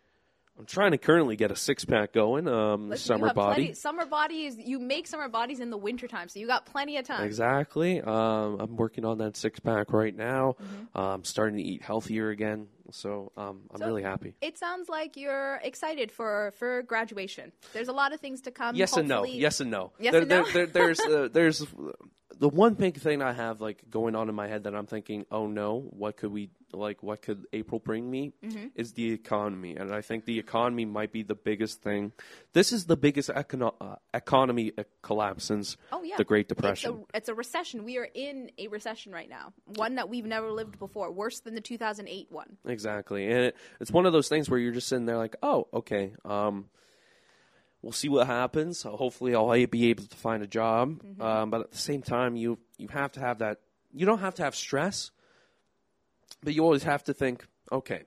I'm 0.57 0.65
trying 0.65 0.91
to 0.91 0.97
currently 0.97 1.35
get 1.35 1.51
a 1.51 1.55
six 1.55 1.85
pack 1.85 2.13
going. 2.13 2.47
Um, 2.47 2.89
Listen, 2.89 3.19
summer 3.19 3.33
body. 3.33 3.55
plenty- 3.63 3.73
summer 3.75 4.05
bodies. 4.05 4.57
You 4.57 4.79
make 4.79 5.05
summer 5.05 5.29
bodies 5.29 5.59
in 5.59 5.69
the 5.69 5.77
wintertime, 5.77 6.29
so 6.29 6.39
you 6.39 6.47
got 6.47 6.65
plenty 6.65 6.97
of 6.97 7.05
time. 7.05 7.25
Exactly. 7.25 8.01
Um, 8.01 8.57
I'm 8.59 8.75
working 8.75 9.05
on 9.05 9.19
that 9.19 9.35
six 9.35 9.59
pack 9.59 9.91
right 9.93 10.15
now. 10.15 10.55
Mm-hmm. 10.61 10.97
Um, 10.97 11.23
starting 11.23 11.57
to 11.57 11.63
eat 11.63 11.81
healthier 11.83 12.29
again. 12.29 12.67
So 12.95 13.31
um, 13.35 13.63
I'm 13.71 13.79
So- 13.79 13.85
really 13.87 14.03
happy. 14.03 14.35
It 14.41 14.57
sounds 14.57 14.87
like 14.87 15.17
you're 15.17 15.59
excited 15.63 16.11
for 16.11 16.53
for 16.57 16.81
graduation. 16.83 17.51
There's 17.73 17.89
a 17.89 17.93
lot 17.93 18.13
of 18.13 18.19
things 18.21 18.41
to 18.41 18.51
come. 18.51 18.75
Yes 18.75 18.95
and 18.95 19.07
no. 19.09 19.25
Yes 19.25 19.59
and 19.59 19.69
no. 19.69 19.91
Yes 19.99 20.13
There- 20.13 20.21
and 20.21 20.29
no? 20.29 20.43
there- 20.43 20.65
there- 20.65 20.67
there's 20.67 20.99
uh, 21.01 21.27
there's 21.33 21.65
the 22.39 22.49
one 22.49 22.73
big 22.73 22.97
thing 22.97 23.21
I 23.21 23.33
have 23.33 23.61
like 23.61 23.89
going 23.89 24.15
on 24.15 24.29
in 24.29 24.35
my 24.35 24.47
head 24.47 24.63
that 24.63 24.75
I'm 24.75 24.85
thinking, 24.87 25.25
oh 25.31 25.47
no, 25.47 25.79
what 25.91 26.17
could 26.17 26.31
we 26.31 26.49
like? 26.73 27.01
What 27.01 27.21
could 27.21 27.45
April 27.53 27.79
bring 27.79 28.09
me? 28.09 28.33
Mm-hmm. 28.43 28.67
Is 28.75 28.93
the 28.93 29.11
economy, 29.11 29.75
and 29.75 29.93
I 29.93 30.01
think 30.01 30.25
the 30.25 30.39
economy 30.39 30.85
might 30.85 31.11
be 31.11 31.23
the 31.23 31.35
biggest 31.35 31.81
thing. 31.81 32.11
This 32.53 32.71
is 32.71 32.85
the 32.85 32.97
biggest 32.97 33.29
econo- 33.29 33.75
uh, 33.79 33.95
economy 34.13 34.73
uh, 34.77 34.83
collapse 35.01 35.45
since 35.45 35.77
Oh 35.91 36.03
yeah, 36.03 36.17
the 36.17 36.23
Great 36.23 36.47
It's 36.51 36.55
Depression. 36.55 37.05
a, 37.13 37.17
it's 37.17 37.29
a 37.29 37.33
recession. 37.33 37.85
We 37.85 37.97
are 37.97 38.07
in 38.13 38.51
a 38.57 38.67
recession 38.67 39.11
right 39.11 39.29
now, 39.29 39.53
one 39.65 39.95
that 39.95 40.09
we've 40.09 40.25
never 40.25 40.51
lived 40.51 40.77
before, 40.79 41.11
worse 41.11 41.39
than 41.39 41.55
the 41.55 41.61
2008 41.61 42.27
one. 42.31 42.57
Exactly, 42.65 43.25
and 43.25 43.45
it, 43.45 43.55
it's 43.79 43.91
one 43.91 44.05
of 44.05 44.13
those 44.13 44.27
things 44.27 44.49
where 44.49 44.59
you're 44.59 44.73
just 44.73 44.87
sitting 44.87 45.05
there 45.05 45.17
like, 45.17 45.35
oh, 45.41 45.67
okay, 45.73 46.13
um, 46.25 46.65
we'll 47.85 47.91
see 47.93 48.09
what 48.09 48.25
happens. 48.25 48.81
Hopefully, 48.81 49.35
I'll 49.35 49.67
be 49.67 49.89
able 49.91 50.05
to 50.05 50.17
find 50.17 50.41
a 50.43 50.47
job. 50.47 51.01
Um, 51.21 51.51
but 51.51 51.61
at 51.61 51.71
the 51.71 51.77
same 51.77 52.01
time, 52.01 52.35
you 52.35 52.57
you 52.77 52.87
have 52.89 53.11
to 53.13 53.19
have 53.19 53.37
that. 53.39 53.59
You 53.93 54.05
don't 54.05 54.19
have 54.19 54.35
to 54.35 54.43
have 54.43 54.55
stress, 54.55 55.11
but 56.43 56.53
you 56.53 56.63
always 56.63 56.83
have 56.83 57.03
to 57.05 57.13
think, 57.13 57.45
okay, 57.71 58.01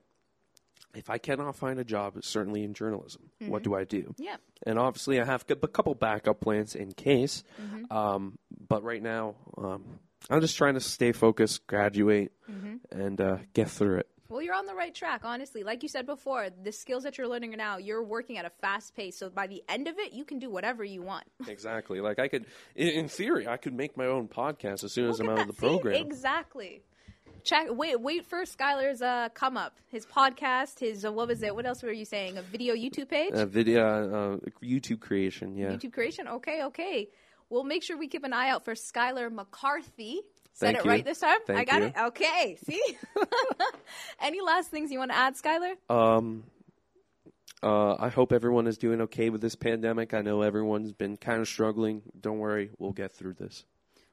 if 0.95 1.09
I 1.09 1.19
cannot 1.19 1.55
find 1.57 1.79
a 1.79 1.85
job, 1.85 2.17
certainly 2.23 2.65
in 2.65 2.75
journalism, 2.75 3.31
what 3.47 3.63
do 3.63 3.75
I 3.75 3.85
do? 3.85 4.15
Yeah. 4.19 4.37
And 4.67 4.79
obviously, 4.79 5.21
I 5.21 5.25
have 5.25 5.45
a 5.49 5.69
couple 5.69 5.95
backup 5.95 6.41
plans 6.41 6.75
in 6.75 6.93
case. 6.93 7.45
Um, 7.91 8.39
but 8.69 8.83
right 8.83 9.03
now, 9.03 9.37
um, 9.57 10.01
I'm 10.29 10.41
just 10.41 10.57
trying 10.57 10.75
to 10.75 10.81
stay 10.81 11.13
focused, 11.13 11.67
graduate, 11.69 12.33
and 12.91 13.21
uh, 13.21 13.37
get 13.55 13.71
through 13.71 13.99
it. 13.99 14.09
Well, 14.31 14.43
you're 14.43 14.55
on 14.55 14.67
the 14.67 14.75
right 14.75 14.95
track, 14.95 15.23
honestly. 15.25 15.63
Like 15.63 15.83
you 15.83 15.89
said 15.89 16.05
before, 16.05 16.49
the 16.63 16.71
skills 16.71 17.05
that 17.05 17.17
you're 17.17 17.27
learning 17.29 17.53
now, 17.57 17.79
you're 17.79 18.03
working 18.05 18.37
at 18.37 18.45
a 18.45 18.51
fast 18.61 18.95
pace. 18.95 19.17
So 19.17 19.31
by 19.31 19.47
the 19.47 19.63
end 19.71 19.89
of 19.89 19.99
it, 19.99 20.13
you 20.13 20.25
can 20.27 20.39
do 20.39 20.51
whatever 20.51 20.85
you 20.85 21.01
want. 21.01 21.25
Exactly. 21.49 22.01
Like 22.03 22.19
I 22.19 22.29
could, 22.29 22.45
in, 22.77 23.09
theory, 23.09 23.49
I 23.49 23.57
could 23.57 23.73
make 23.73 23.97
my 23.97 24.05
own 24.05 24.29
podcast 24.29 24.85
as 24.85 24.93
soon 24.93 25.09
as 25.09 25.19
I'm 25.19 25.31
out 25.31 25.39
at 25.39 25.41
of 25.41 25.47
the 25.47 25.53
that. 25.55 25.61
See? 25.61 25.67
program. 25.67 25.95
Exactly. 26.07 26.83
Check. 27.43 27.69
Wait. 27.71 27.99
Wait 27.99 28.27
for 28.27 28.43
Skylar's 28.43 29.01
uh, 29.01 29.31
come 29.33 29.57
up. 29.57 29.79
His 29.89 30.05
podcast. 30.05 30.81
His 30.81 31.07
uh, 31.07 31.13
what 31.13 31.29
was 31.29 31.43
it? 31.43 31.55
What 31.55 31.65
else 31.65 31.83
were 31.83 31.91
you 31.93 32.05
saying? 32.05 32.37
A 32.37 32.43
video 32.43 32.75
YouTube 32.75 33.09
page. 33.09 33.33
uh, 33.33 33.47
video, 33.47 34.35
uh, 34.35 34.49
YouTube 34.63 35.01
creation. 35.01 35.57
Yeah. 35.57 35.71
YouTube 35.71 35.95
creation. 35.95 36.29
Okay. 36.29 36.65
Okay. 36.65 37.09
We'll 37.49 37.65
make 37.65 37.83
sure 37.83 37.97
we 37.97 38.09
keep 38.09 38.25
an 38.25 38.35
eye 38.35 38.51
out 38.51 38.67
for 38.67 38.75
Skylar 38.75 39.33
McCarthy. 39.33 40.21
Said 40.55 40.67
Thank 40.67 40.79
it 40.79 40.85
you. 40.85 40.91
right 40.91 41.05
this 41.05 41.21
time. 41.21 41.39
I 41.49 41.65
got 41.65 41.83
you. 41.83 41.89
it. 41.89 41.95
Okay. 41.97 42.59
See. 42.65 42.83
Any 44.21 44.41
last 44.41 44.71
things 44.71 44.91
you 44.91 44.99
want 44.99 45.13
to 45.13 45.17
add, 45.17 45.35
Skylar? 45.37 45.75
Um, 45.89 46.45
uh, 47.63 47.95
I 47.99 48.09
hope 48.09 48.33
everyone 48.33 48.67
is 48.67 48.79
doing 48.79 49.01
okay 49.03 49.31
with 49.31 49.41
this 49.41 49.55
pandemic. 49.55 50.15
I 50.15 50.23
know 50.23 50.43
everyone's 50.43 50.93
been 50.93 51.17
kind 51.17 51.41
of 51.41 51.49
struggling. 51.49 52.03
Don't 52.21 52.39
worry, 52.39 52.71
we'll 52.79 52.93
get 52.93 53.13
through 53.13 53.35
this. 53.35 53.65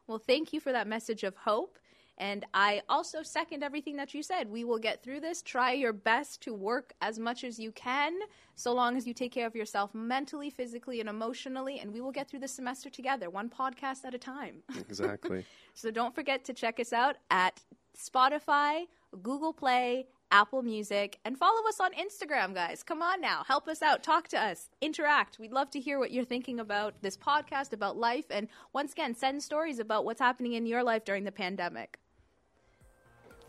Well, 0.08 0.20
thank 0.20 0.54
you 0.54 0.60
for 0.60 0.72
that 0.72 0.88
message 0.88 1.24
of 1.24 1.36
hope. 1.36 1.78
And 2.18 2.46
I 2.54 2.82
also 2.88 3.24
second 3.24 3.64
everything 3.64 3.98
that 3.98 4.14
you 4.14 4.24
said. 4.24 4.50
We 4.50 4.64
will 4.64 4.80
get 4.80 5.04
through 5.04 5.20
this. 5.20 5.42
Try 5.42 5.74
your 5.74 5.94
best 5.94 6.42
to 6.44 6.54
work 6.54 6.94
as 7.02 7.20
much 7.20 7.44
as 7.44 7.60
you 7.60 7.72
can, 7.72 8.14
so 8.56 8.74
long 8.74 8.96
as 8.96 9.06
you 9.06 9.14
take 9.14 9.34
care 9.34 9.48
of 9.48 9.56
yourself 9.56 9.94
mentally, 9.94 10.50
physically, 10.50 11.00
and 11.00 11.10
emotionally. 11.10 11.80
And 11.80 11.92
we 11.94 12.02
will 12.02 12.12
get 12.12 12.30
through 12.30 12.40
this 12.40 12.54
semester 12.54 12.90
together, 12.90 13.30
one 13.30 13.50
podcast 13.50 14.06
at 14.06 14.14
a 14.14 14.20
time. 14.20 14.64
Exactly. 14.90 15.44
so 15.74 15.92
don't 15.92 16.16
forget 16.16 16.46
to 16.46 16.54
check 16.54 16.80
us 16.80 16.94
out 16.94 17.18
at 17.32 17.60
Spotify, 17.98 18.86
Google 19.22 19.52
Play, 19.52 20.06
Apple 20.32 20.62
Music, 20.62 21.20
and 21.26 21.38
follow 21.38 21.68
us 21.68 21.80
on 21.80 21.92
Instagram, 21.94 22.54
guys. 22.54 22.84
Come 22.84 23.02
on 23.02 23.20
now. 23.22 23.44
Help 23.46 23.68
us 23.68 23.82
out. 23.82 24.04
Talk 24.04 24.28
to 24.30 24.42
us. 24.42 24.70
Interact. 24.82 25.38
We'd 25.40 25.52
love 25.52 25.70
to 25.72 25.80
hear 25.80 26.00
what 26.00 26.12
you're 26.12 26.26
thinking 26.26 26.60
about 26.60 27.02
this 27.02 27.18
podcast, 27.18 27.74
about 27.74 27.98
life. 27.98 28.26
And 28.30 28.48
once 28.74 28.94
again, 28.94 29.16
send 29.16 29.44
stories 29.44 29.80
about 29.80 30.06
what's 30.06 30.22
happening 30.22 30.54
in 30.54 30.66
your 30.66 30.84
life 30.84 31.06
during 31.06 31.24
the 31.24 31.32
pandemic. 31.32 32.00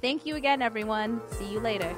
Thank 0.07 0.25
you 0.25 0.37
again, 0.37 0.63
everyone. 0.63 1.21
See 1.33 1.51
you 1.51 1.59
later. 1.59 1.93